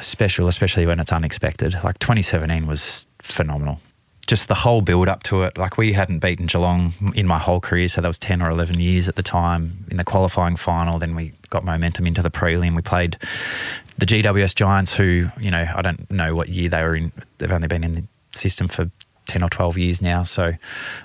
[0.03, 1.75] special, especially when it's unexpected.
[1.83, 3.81] Like 2017 was phenomenal.
[4.27, 5.59] Just the whole build up to it.
[5.59, 8.79] Like we hadn't beaten Geelong in my whole career, so that was 10 or 11
[8.79, 9.85] years at the time.
[9.91, 12.77] In the qualifying final, then we got momentum into the prelim.
[12.77, 13.17] We played
[13.99, 17.13] the GWS Giants, who, you know, I don't know what year they were in.
[17.39, 18.91] They've only been in the system for
[19.27, 20.53] 10 or 12 years now, so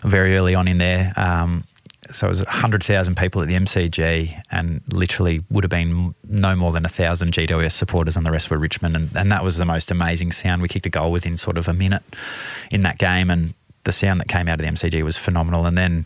[0.03, 1.13] very early on in there.
[1.15, 1.63] Um,
[2.11, 6.71] so it was 100,000 people at the MCG and literally would have been no more
[6.71, 8.95] than 1,000 GWS supporters and the rest were Richmond.
[8.95, 10.61] And, and that was the most amazing sound.
[10.61, 12.03] We kicked a goal within sort of a minute
[12.71, 13.53] in that game and
[13.83, 15.65] the sound that came out of the MCG was phenomenal.
[15.65, 16.05] And then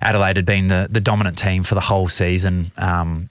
[0.00, 2.70] Adelaide had been the, the dominant team for the whole season.
[2.76, 3.28] Um,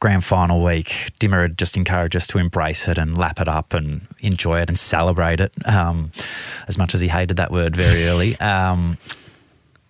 [0.00, 3.74] grand final week, Dimma had just encouraged us to embrace it and lap it up
[3.74, 5.52] and enjoy it and celebrate it.
[5.66, 6.10] Um,
[6.66, 8.40] as much as he hated that word very early.
[8.40, 8.98] Um,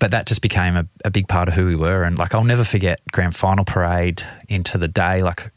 [0.01, 2.03] but that just became a, a big part of who we were.
[2.05, 5.23] And like, I'll never forget grand final parade into the day.
[5.23, 5.53] Like,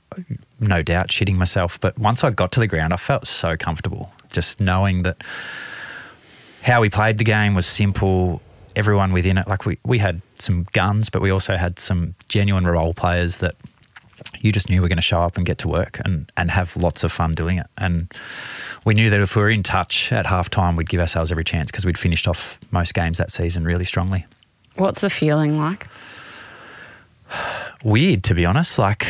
[0.60, 1.80] no doubt shitting myself.
[1.80, 5.24] But once I got to the ground, I felt so comfortable just knowing that
[6.62, 8.41] how we played the game was simple.
[8.76, 12.68] Everyone within it, like we, we had some guns, but we also had some genuine
[12.68, 13.56] role players that
[14.39, 16.51] you just knew we were going to show up and get to work and, and
[16.51, 17.67] have lots of fun doing it.
[17.78, 18.11] And
[18.86, 21.43] we knew that if we were in touch at half time, we'd give ourselves every
[21.43, 24.26] chance because we'd finished off most games that season really strongly.
[24.76, 25.88] What's the feeling like?
[27.84, 28.80] Weird, to be honest.
[28.80, 29.07] Like,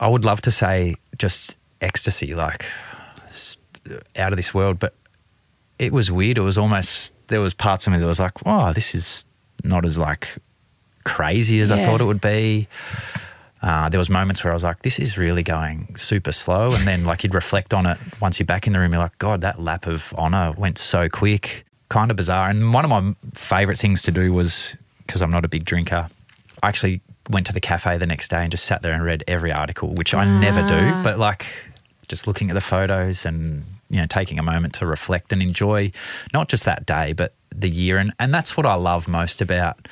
[0.00, 2.66] I would love to say just ecstasy, like
[4.16, 4.94] out of this world, but
[5.78, 6.38] it was weird.
[6.38, 9.24] It was almost, there was parts of me that was like, oh, this is
[9.64, 10.36] not as like
[11.04, 12.68] crazy as I thought it would be.
[13.62, 16.86] Uh, there was moments where I was like, "This is really going super slow," and
[16.86, 18.92] then like you'd reflect on it once you're back in the room.
[18.92, 22.48] You're like, "God, that lap of honor went so quick." Kind of bizarre.
[22.48, 26.08] And one of my favorite things to do was because I'm not a big drinker.
[26.62, 29.22] I actually went to the cafe the next day and just sat there and read
[29.28, 31.02] every article, which I never do.
[31.02, 31.46] But like,
[32.08, 35.92] just looking at the photos and you know taking a moment to reflect and enjoy
[36.32, 37.98] not just that day, but the year.
[37.98, 39.86] And and that's what I love most about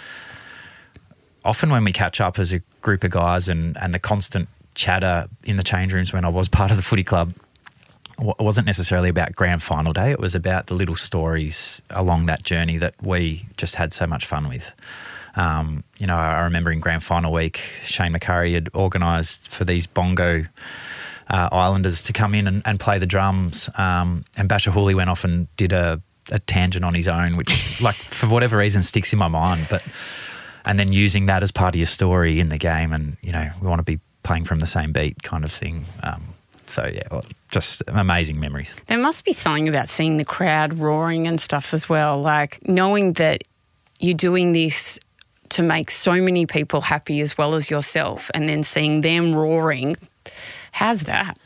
[1.45, 5.29] often when we catch up as a group of guys and, and the constant chatter
[5.45, 7.35] in the change rooms when I was part of the footy club
[8.19, 10.11] wa- wasn't necessarily about grand final day.
[10.11, 14.27] It was about the little stories along that journey that we just had so much
[14.27, 14.71] fun with.
[15.37, 19.87] Um, you know, I remember in grand final week, Shane McCurry had organised for these
[19.87, 20.45] bongo
[21.29, 23.71] uh, islanders to come in and, and play the drums.
[23.79, 27.81] Um, and Bachar Houli went off and did a, a tangent on his own, which,
[27.83, 29.67] like, for whatever reason, sticks in my mind.
[29.71, 29.85] But
[30.65, 33.51] and then using that as part of your story in the game, and you know,
[33.61, 35.85] we want to be playing from the same beat, kind of thing.
[36.03, 36.23] Um,
[36.67, 38.77] so yeah, well, just amazing memories.
[38.87, 42.21] There must be something about seeing the crowd roaring and stuff as well.
[42.21, 43.43] Like knowing that
[43.99, 44.99] you're doing this
[45.51, 49.97] to make so many people happy as well as yourself, and then seeing them roaring.
[50.73, 51.37] How's that?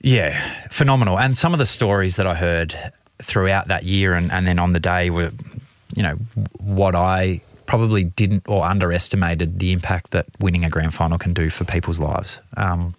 [0.00, 1.18] Yeah, phenomenal.
[1.18, 2.74] And some of the stories that I heard
[3.20, 5.30] throughout that year and, and then on the day were,
[5.94, 6.14] you know,
[6.58, 11.48] what I probably didn't or underestimated the impact that winning a grand final can do
[11.48, 12.40] for people's lives.
[12.56, 12.96] Um,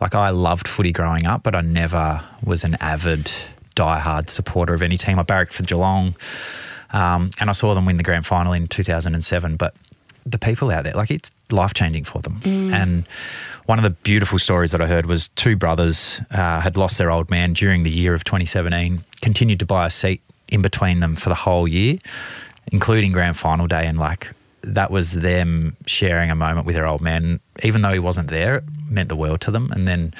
[0.00, 3.28] like I loved footy growing up, but I never was an avid,
[3.74, 5.18] diehard supporter of any team.
[5.18, 6.14] I barracked for Geelong,
[6.92, 9.56] um, and I saw them win the grand final in 2007.
[9.56, 9.74] But
[10.24, 12.40] the people out there, like it's life changing for them.
[12.72, 13.08] And
[13.66, 17.10] one of the beautiful stories that I heard was two brothers uh, had lost their
[17.10, 21.16] old man during the year of 2017, continued to buy a seat in between them
[21.16, 21.98] for the whole year,
[22.72, 23.86] including grand final day.
[23.86, 27.40] And like that was them sharing a moment with their old man.
[27.62, 29.70] Even though he wasn't there, it meant the world to them.
[29.72, 30.14] And then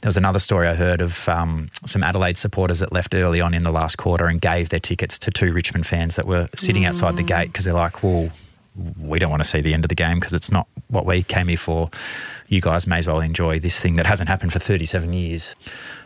[0.00, 3.54] there was another story I heard of um, some Adelaide supporters that left early on
[3.54, 6.84] in the last quarter and gave their tickets to two Richmond fans that were sitting
[6.84, 8.30] outside the gate because they're like, well,
[9.00, 11.22] we don't want to see the end of the game because it's not what we
[11.22, 11.90] came here for.
[12.46, 15.56] You guys may as well enjoy this thing that hasn't happened for 37 years.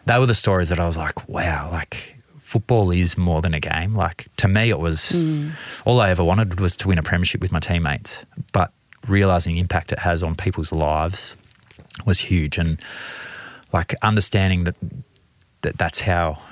[0.07, 2.17] They were the stories that I was like, wow, like
[2.53, 3.95] football is more than a game.
[3.95, 5.51] Like to me, it was hmm.
[5.87, 8.27] all I ever wanted was to win a premiership with my teammates.
[8.53, 8.73] But
[9.09, 11.35] realizing the impact it has on people's lives
[12.05, 12.59] was huge.
[12.59, 12.79] And
[13.73, 14.77] like understanding that,
[15.63, 16.43] that that's how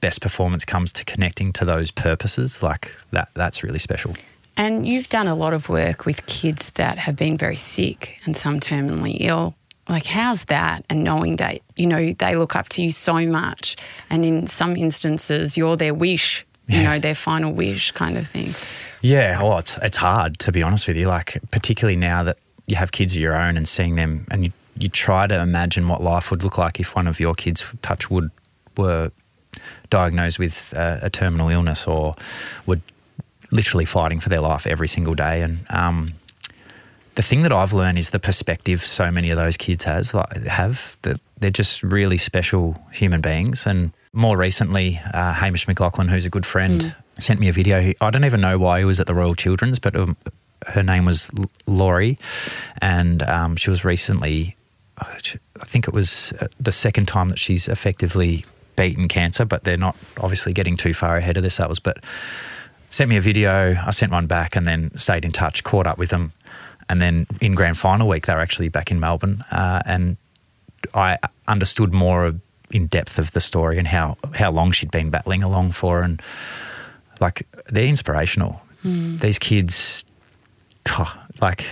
[0.00, 4.16] best performance comes to connecting to those purposes, like that, that's really special.
[4.56, 8.36] And you've done a lot of work with kids that have been very sick and
[8.36, 9.54] some terminally ill.
[9.88, 10.84] Like, how's that?
[10.88, 13.76] And knowing that, you know, they look up to you so much.
[14.10, 18.50] And in some instances, you're their wish, you know, their final wish kind of thing.
[19.00, 21.08] Yeah, well, it's it's hard to be honest with you.
[21.08, 24.52] Like particularly now that you have kids of your own and seeing them, and you
[24.76, 28.10] you try to imagine what life would look like if one of your kids, touch
[28.10, 28.30] wood,
[28.76, 29.10] were
[29.90, 32.14] diagnosed with uh, a terminal illness or
[32.66, 32.80] were
[33.50, 35.42] literally fighting for their life every single day.
[35.42, 36.14] And um,
[37.14, 40.32] the thing that I've learned is the perspective so many of those kids has like
[40.44, 43.66] have that they're just really special human beings.
[43.66, 47.92] And more recently, uh, Hamish McLachlan, who's a good friend, sent me a video.
[48.00, 50.16] I don't even know why he was at the Royal Children's, but um,
[50.68, 52.18] her name was L- Laurie,
[52.80, 54.56] and um, she was recently.
[54.98, 55.04] uh,
[55.60, 58.44] I think it was uh, the second time that she's effectively
[58.76, 61.78] beaten cancer, but they're not obviously getting too far ahead of themselves.
[61.78, 61.98] But
[62.90, 63.76] sent me a video.
[63.84, 66.32] I sent one back and then stayed in touch, caught up with them.
[66.92, 69.42] And then in grand final week, they were actually back in Melbourne.
[69.50, 70.18] Uh, and
[70.92, 71.16] I
[71.48, 72.38] understood more of,
[72.70, 76.02] in depth of the story and how, how long she'd been battling along for.
[76.02, 76.20] And
[77.18, 78.60] like, they're inspirational.
[79.20, 80.04] These kids,
[80.84, 81.08] God,
[81.40, 81.64] like,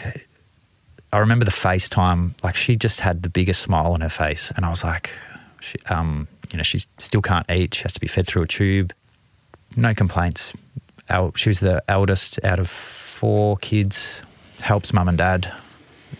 [1.12, 4.50] I remember the FaceTime, like she just had the biggest smile on her face.
[4.56, 5.10] And I was like,
[5.60, 7.74] she, um, you know, she still can't eat.
[7.74, 8.94] She has to be fed through a tube.
[9.76, 10.54] No complaints.
[11.10, 14.22] Our, she was the eldest out of four kids,
[14.60, 15.52] helps mum and dad,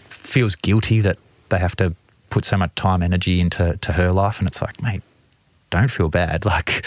[0.08, 1.18] feels guilty that
[1.48, 1.94] they have to
[2.30, 4.38] put so much time, energy into to her life.
[4.38, 5.02] And it's like, mate,
[5.70, 6.44] don't feel bad.
[6.50, 6.84] Like,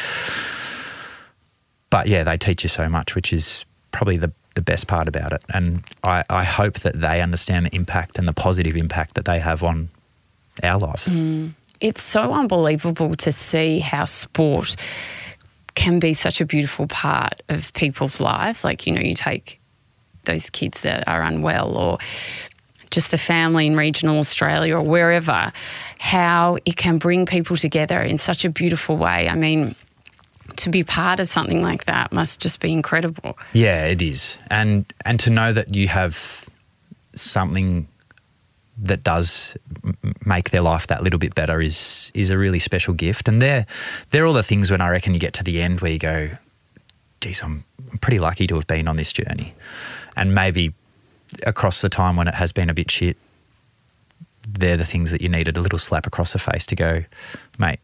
[1.89, 5.32] but yeah, they teach you so much, which is probably the, the best part about
[5.32, 5.43] it.
[5.54, 9.39] And I, I hope that they understand the impact and the positive impact that they
[9.39, 9.89] have on
[10.64, 11.08] our lives.
[11.08, 11.54] Mm.
[11.80, 14.76] It's so unbelievable to see how sport
[15.76, 18.64] can be such a beautiful part of people's lives.
[18.64, 19.60] Like, you know, you take
[20.26, 21.97] those kids that are unwell or
[22.91, 25.51] just the family in regional Australia or wherever,
[25.99, 29.28] how it can bring people together in such a beautiful way.
[29.28, 29.76] I mean,
[30.57, 33.38] to be part of something like that must just be incredible.
[33.53, 36.47] Yeah, it is, and and to know that you have
[37.15, 37.88] something
[38.78, 39.55] that does
[40.26, 43.28] make their life that little bit better is is a really special gift.
[43.28, 43.65] And they're
[44.11, 46.30] they're all the things when I reckon you get to the end where you go,
[47.21, 47.63] geez, I'm
[48.01, 49.53] pretty lucky to have been on this journey,
[50.16, 50.74] and maybe
[51.45, 53.18] across the time when it has been a bit shit,
[54.47, 57.03] they're the things that you needed a little slap across the face to go,
[57.57, 57.80] mate.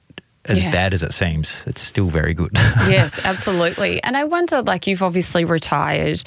[0.46, 0.72] As Yeah.
[0.72, 2.52] bad as it seems, it's still very good.
[2.56, 4.02] yes, absolutely.
[4.04, 6.24] And I wonder, like, you've obviously retired.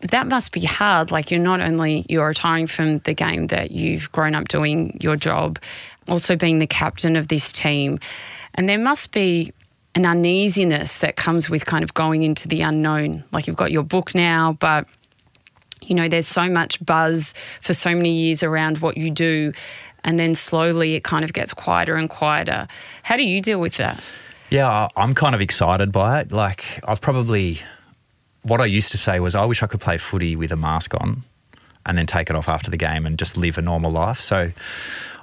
[0.00, 1.10] That must be hard.
[1.10, 5.14] Like, you're not only you're retiring from the game that you've grown up doing your
[5.14, 5.58] job,
[6.08, 7.98] also being the captain of this team,
[8.54, 9.52] and there must be
[9.94, 13.24] an uneasiness that comes with kind of going into the unknown.
[13.30, 14.86] Like, you've got your book now, but
[15.82, 19.52] you know, there's so much buzz for so many years around what you do,
[20.04, 22.68] and then slowly it kind of gets quieter and quieter.
[23.02, 24.04] How do you deal with that?
[24.50, 26.32] Yeah, I'm kind of excited by it.
[26.32, 27.60] Like, I've probably,
[28.42, 30.94] what I used to say was, I wish I could play footy with a mask
[30.94, 31.24] on
[31.84, 34.20] and then take it off after the game and just live a normal life.
[34.20, 34.50] So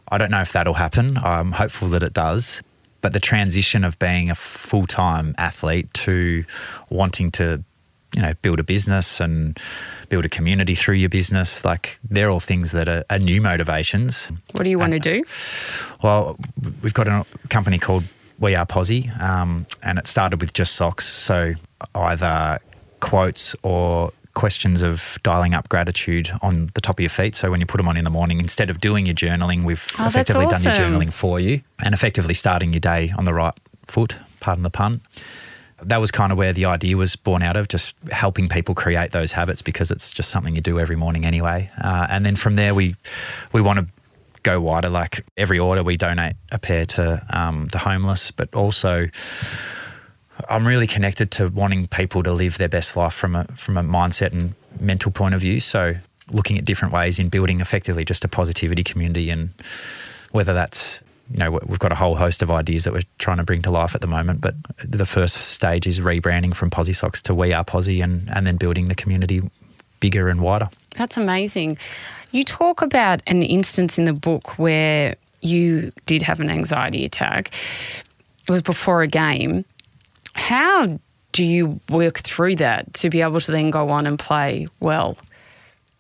[0.10, 1.18] I don't know if that'll happen.
[1.18, 2.62] I'm hopeful that it does.
[3.01, 6.43] But the transition of being a full time athlete to
[6.89, 7.64] wanting to,
[8.16, 9.59] you know, build a business and
[10.09, 14.32] build a community through your business, like they're all things that are, are new motivations.
[14.53, 15.24] What do you want to do?
[16.01, 16.38] Well,
[16.82, 18.05] we've got a company called
[18.39, 21.05] We Are Posy, um, and it started with just socks.
[21.05, 21.53] So
[21.93, 22.59] either
[23.01, 27.36] quotes or questions of dialing up gratitude on the top of your feet.
[27.36, 29.89] So when you put them on in the morning, instead of doing your journaling, we've
[29.99, 33.53] Oh, effectively done your journaling for you and effectively starting your day on the right
[33.88, 35.01] foot, pardon the pun.
[35.82, 39.12] That was kind of where the idea was born out of, just helping people create
[39.12, 41.70] those habits because it's just something you do every morning anyway.
[41.82, 42.96] Uh, and then from there, we
[43.52, 43.88] we want to
[44.44, 44.90] go wider.
[44.90, 49.10] Like every order, we donate a pair to um, the homeless, but also
[50.50, 53.84] I'm really connected to wanting people to live their best life from a from a
[53.84, 55.60] mindset and mental point of view.
[55.60, 55.96] So
[56.32, 59.50] looking at different ways in building effectively just a positivity community, and
[60.32, 61.02] whether that's
[61.32, 63.72] you know we've got a whole host of ideas that we're trying to bring to
[63.72, 64.42] life at the moment.
[64.42, 68.46] But the first stage is rebranding from Posy Socks to We Are Posy, and and
[68.46, 69.42] then building the community
[70.00, 70.70] bigger and wider.
[70.98, 71.78] That's amazing.
[72.32, 77.54] You talk about an instance in the book where you did have an anxiety attack.
[78.48, 79.66] It was before a game.
[80.34, 81.00] How
[81.32, 85.18] do you work through that to be able to then go on and play well?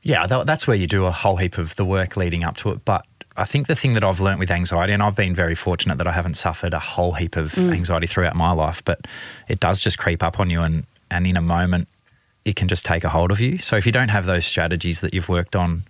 [0.03, 2.85] Yeah, that's where you do a whole heap of the work leading up to it.
[2.85, 3.05] But
[3.37, 6.07] I think the thing that I've learnt with anxiety, and I've been very fortunate that
[6.07, 7.73] I haven't suffered a whole heap of mm.
[7.73, 9.01] anxiety throughout my life, but
[9.49, 11.87] it does just creep up on you, and and in a moment,
[12.45, 13.57] it can just take a hold of you.
[13.57, 15.83] So if you don't have those strategies that you've worked on,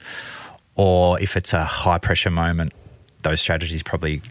[0.75, 2.73] or if it's a high pressure moment,
[3.21, 4.21] those strategies probably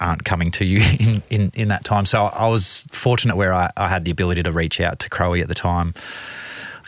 [0.00, 2.04] aren't coming to you in, in, in that time.
[2.04, 5.34] So I was fortunate where I, I had the ability to reach out to Crowe
[5.34, 5.94] at the time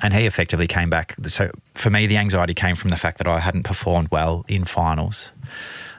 [0.03, 1.15] and he effectively came back.
[1.27, 4.65] So for me, the anxiety came from the fact that I hadn't performed well in
[4.65, 5.33] finals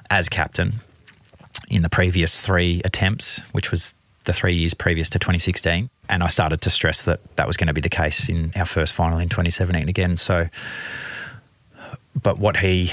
[0.10, 0.76] as captain
[1.70, 3.96] in the previous three attempts, which was
[4.26, 5.90] the three years previous to 2016.
[6.10, 8.66] And I started to stress that that was going to be the case in our
[8.66, 10.18] first final in 2017 again.
[10.18, 10.50] So,
[12.22, 12.92] but what he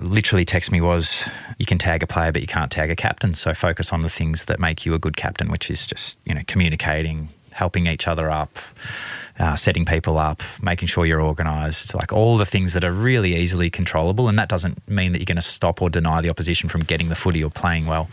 [0.00, 1.28] literally texted me was,
[1.58, 3.34] you can tag a player, but you can't tag a captain.
[3.34, 6.34] So focus on the things that make you a good captain, which is just, you
[6.34, 8.58] know, communicating, helping each other up,
[9.40, 13.34] uh, setting people up, making sure you're organised, like all the things that are really
[13.34, 14.28] easily controllable.
[14.28, 17.08] And that doesn't mean that you're going to stop or deny the opposition from getting
[17.08, 18.08] the footy or playing well.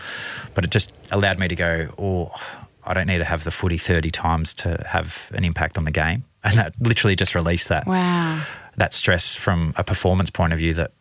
[0.56, 2.32] But it just allowed me to go, oh,
[2.86, 5.92] I don't need to have the footy 30 times to have an impact on the
[5.92, 6.24] game.
[6.48, 8.42] And that literally just released that Wow.
[8.78, 10.92] that stress from a performance point of view that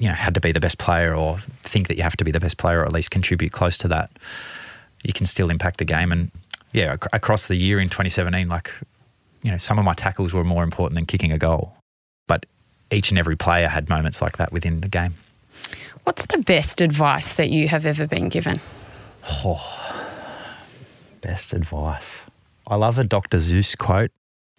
[0.00, 2.32] you know had to be the best player or think that you have to be
[2.32, 4.10] the best player or at least contribute close to that
[5.04, 6.32] you can still impact the game and
[6.72, 8.72] yeah ac- across the year in 2017 like
[9.48, 11.74] you know some of my tackles were more important than kicking a goal
[12.26, 12.44] but
[12.90, 15.14] each and every player had moments like that within the game.
[16.04, 18.60] What's the best advice that you have ever been given?
[19.44, 19.62] Oh,
[21.22, 22.20] Best advice.
[22.66, 23.38] I love a Dr.
[23.38, 24.10] Seuss quote.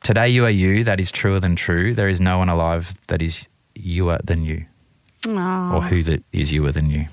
[0.01, 1.93] Today you are you, that is truer than true.
[1.93, 4.65] There is no one alive that is youer than you,
[5.27, 7.07] Oh, or who that is youer than you.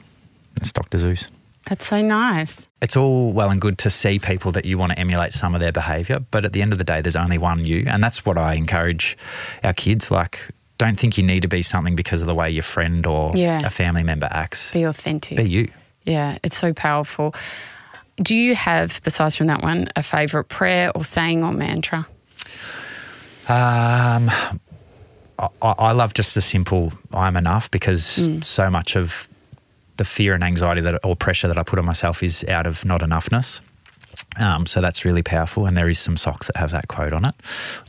[0.57, 0.99] That's Dr.
[0.99, 1.29] Seuss.
[1.67, 2.67] That's so nice.
[2.83, 5.61] It's all well and good to see people that you want to emulate some of
[5.61, 7.85] their behavior, but at the end of the day, there's only one you.
[7.87, 9.17] And that's what I encourage
[9.65, 10.11] our kids.
[10.11, 10.49] Like,
[10.79, 13.61] don't think you need to be something because of the way your friend or Yeah.
[13.65, 14.73] a family member acts.
[14.73, 15.37] Be authentic.
[15.39, 15.71] Be you.
[16.05, 17.35] Yeah, it's so powerful.
[18.17, 22.07] Do you have, besides from that one, a favourite prayer or saying or mantra?
[23.49, 24.31] Um,
[25.39, 28.45] I, I love just the simple I'm enough because Mm.
[28.45, 29.29] so much of
[29.97, 32.85] the fear and anxiety that or pressure that I put on myself is out of
[32.85, 33.61] not enoughness.
[34.39, 37.27] Um, so that's really powerful, and there is some socks that have that quote on
[37.27, 37.35] it,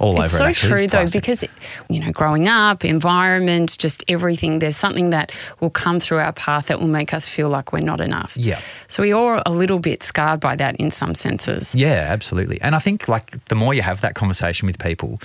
[0.02, 0.38] all It's over.
[0.38, 0.78] so it actually.
[0.78, 1.44] true though, because
[1.90, 4.60] you know, growing up, environment, just everything.
[4.60, 5.32] There's something that
[5.62, 8.36] will come through our path that will make us feel like we're not enough.
[8.36, 8.60] Yeah.
[8.90, 11.74] So we are a little bit scarred by that in some senses.
[11.74, 12.60] Yeah, absolutely.
[12.62, 15.22] And I think like the more you have that conversation with people,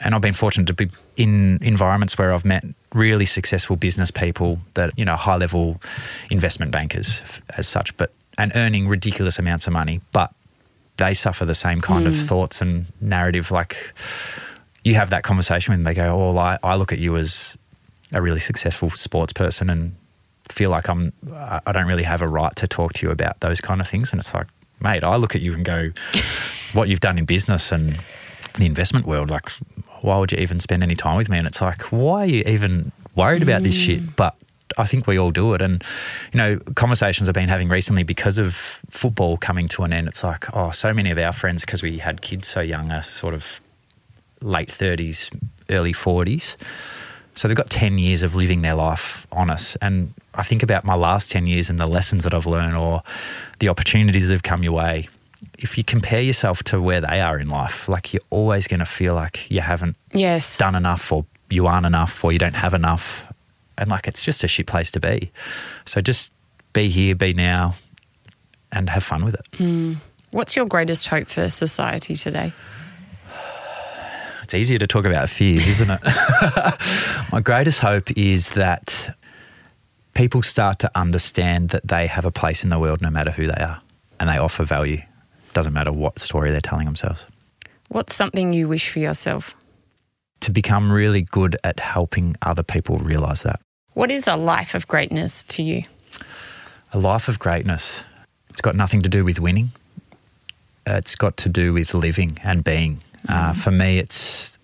[0.00, 4.60] and I've been fortunate to be in environments where I've met really successful business people
[4.74, 5.80] that you know high level
[6.30, 7.22] investment bankers
[7.56, 10.32] as such, but and earning ridiculous amounts of money, but
[10.98, 12.22] they suffer the same kind of hmm.
[12.22, 13.50] thoughts and narrative.
[13.50, 13.92] Like
[14.84, 17.56] you have that conversation with them, they go, "Oh, I, I look at you as
[18.12, 19.94] a really successful sports person and
[20.48, 23.40] feel like I'm I I don't really have a right to talk to you about
[23.40, 24.12] those kind of things.
[24.12, 24.46] And it's like,
[24.80, 25.90] mate, I look at you and go,
[26.72, 27.98] what you've done in business and
[28.58, 29.50] the investment world, like,
[30.06, 31.36] why would you even spend any time with me?
[31.36, 34.00] And it's like, why are you even worried about this shit?
[34.00, 34.16] Mm.
[34.16, 34.36] But
[34.78, 35.60] I think we all do it.
[35.60, 35.82] And,
[36.32, 38.54] you know, conversations I've been having recently because of
[38.88, 41.98] football coming to an end, it's like, oh, so many of our friends, because we
[41.98, 43.60] had kids so young, are sort of
[44.40, 45.34] late 30s,
[45.70, 46.56] early 40s.
[47.34, 49.76] So they've got 10 years of living their life on us.
[49.82, 53.02] And I think about my last 10 years and the lessons that I've learned or
[53.58, 55.08] the opportunities that have come your way.
[55.58, 58.86] If you compare yourself to where they are in life, like you're always going to
[58.86, 60.56] feel like you haven't Yes.
[60.56, 63.24] done enough or you aren't enough or you don't have enough.
[63.78, 65.30] And like it's just a shit place to be.
[65.86, 66.32] So just
[66.72, 67.74] be here, be now,
[68.72, 69.46] and have fun with it.
[69.56, 69.94] Hmm.
[70.30, 72.52] What's your greatest hope for society today?
[74.42, 76.00] It's easier to talk about fears, isn't it?
[77.32, 79.16] My greatest hope is that
[80.14, 83.46] people start to understand that they have a place in the world no matter who
[83.46, 83.80] they are
[84.20, 85.00] and they offer value.
[85.56, 87.24] Doesn't matter what story they're telling themselves.
[87.88, 89.54] What's something you wish for yourself?
[90.40, 93.58] To become really good at helping other people realize that.
[93.94, 95.84] What is a life of greatness to you?
[96.92, 98.04] A life of greatness,
[98.50, 99.70] it's got nothing to do with winning.
[100.86, 103.00] It's got to do with living and being.
[103.26, 104.58] Uh, for me, it's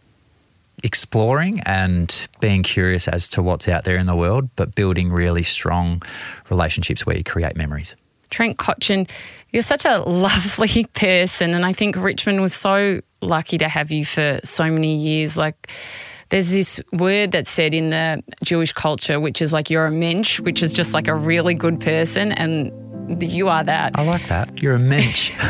[0.84, 5.42] exploring and being curious as to what's out there in the world, but building really
[5.42, 6.02] strong
[6.50, 7.96] relationships where you create memories.
[8.28, 9.08] Trent Cotchin,
[9.52, 14.04] you're such a lovely person, and I think Richmond was so lucky to have you
[14.04, 15.36] for so many years.
[15.36, 15.70] Like,
[16.30, 20.40] there's this word that's said in the Jewish culture, which is like you're a mensch,
[20.40, 22.72] which is just like a really good person, and
[23.22, 23.92] you are that.
[23.94, 24.62] I like that.
[24.62, 25.32] You're a mensch.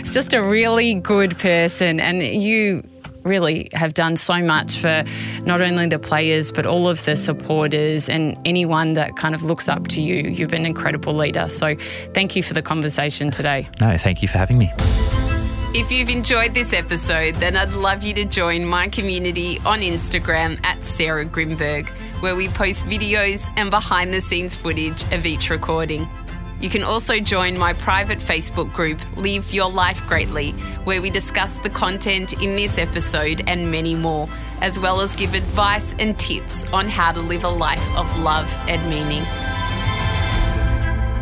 [0.00, 2.82] It's just a really good person, and you
[3.28, 5.04] really have done so much for
[5.42, 9.68] not only the players but all of the supporters and anyone that kind of looks
[9.68, 10.28] up to you.
[10.30, 11.48] You've been an incredible leader.
[11.48, 11.76] So,
[12.14, 13.68] thank you for the conversation today.
[13.80, 14.72] no, thank you for having me.
[15.74, 20.58] If you've enjoyed this episode, then I'd love you to join my community on Instagram
[20.64, 21.90] at Sarah Grynberg,
[22.22, 26.08] where we post videos and behind the scenes footage of each recording.
[26.60, 30.52] You can also join my private Facebook group, Live Your Life Greatly,
[30.84, 34.28] where we discuss the content in this episode and many more,
[34.60, 38.52] as well as give advice and tips on how to live a life of love
[38.68, 39.24] and meaning.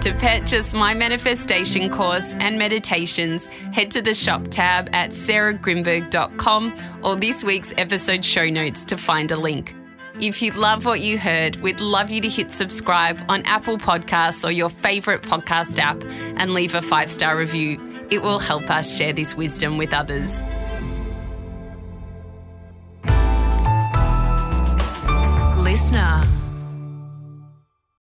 [0.00, 7.16] To purchase my manifestation course and meditations, head to the shop tab at sarahgrynberg.com or
[7.16, 9.74] this week's episode show notes to find a link.
[10.18, 14.48] If you love what you heard, we'd love you to hit subscribe on Apple Podcasts
[14.48, 16.02] or your favourite podcast app
[16.38, 17.78] and leave a five star review.
[18.10, 20.40] It will help us share this wisdom with others.
[25.62, 26.35] Listener.